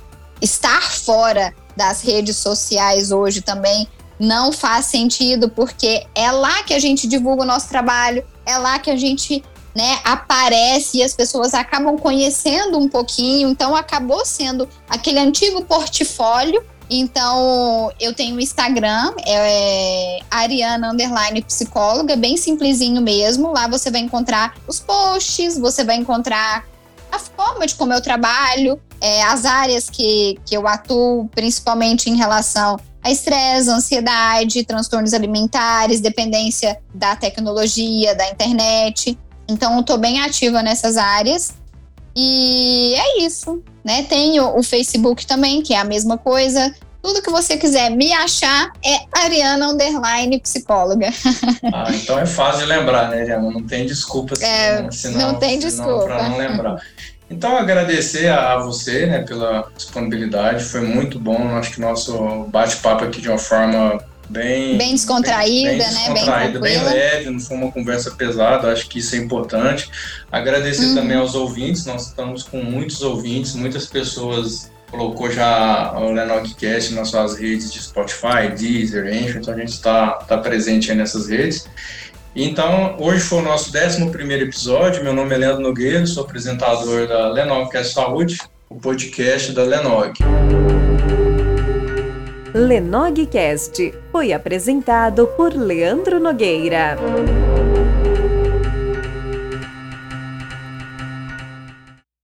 [0.41, 3.89] estar fora das redes sociais hoje também
[4.19, 8.79] não faz sentido, porque é lá que a gente divulga o nosso trabalho, é lá
[8.79, 9.43] que a gente
[9.75, 16.63] né, aparece e as pessoas acabam conhecendo um pouquinho, então acabou sendo aquele antigo portfólio.
[16.93, 23.53] Então, eu tenho o Instagram, é Ariana Underline Psicóloga, bem simplesinho mesmo.
[23.53, 26.67] Lá você vai encontrar os posts, você vai encontrar
[27.13, 32.17] a forma de como eu trabalho, é, as áreas que, que eu atuo, principalmente em
[32.17, 39.17] relação a estresse, ansiedade, transtornos alimentares, dependência da tecnologia, da internet.
[39.49, 41.55] Então, eu estou bem ativa nessas áreas.
[42.15, 44.05] E é isso, né?
[44.05, 46.75] Tenho o Facebook também, que é a mesma coisa.
[47.03, 51.09] Tudo que você quiser me achar é Ariana Underline Psicóloga.
[51.73, 53.51] Ah, então é fácil de lembrar, né, Ariana?
[53.51, 56.07] Não tem desculpa é, senão, não tem desculpa.
[56.07, 56.83] Para não lembrar.
[57.31, 61.57] Então, agradecer a, você né, pela disponibilidade, foi muito bom.
[61.57, 64.79] Acho que nosso bate-papo aqui de uma forma bem.
[64.79, 65.93] Bem descontraída, bem, bem né?
[65.93, 69.91] Descontraída, bem, bem, leve, não foi uma conversa pesada, acho que isso é importante.
[70.31, 70.95] Agradecer uhum.
[70.95, 77.11] também aos ouvintes, nós estamos com muitos ouvintes, muitas pessoas colocou já o Lenogcast nas
[77.11, 81.69] suas redes de Spotify, Deezer, enfim, então a gente está tá presente nessas redes.
[82.35, 85.03] Então, hoje foi o nosso 11 episódio.
[85.03, 90.15] Meu nome é Leandro Nogueira, sou apresentador da Lenogcast Saúde, o podcast da Lenog.
[92.53, 96.97] Lenogcast foi apresentado por Leandro Nogueira.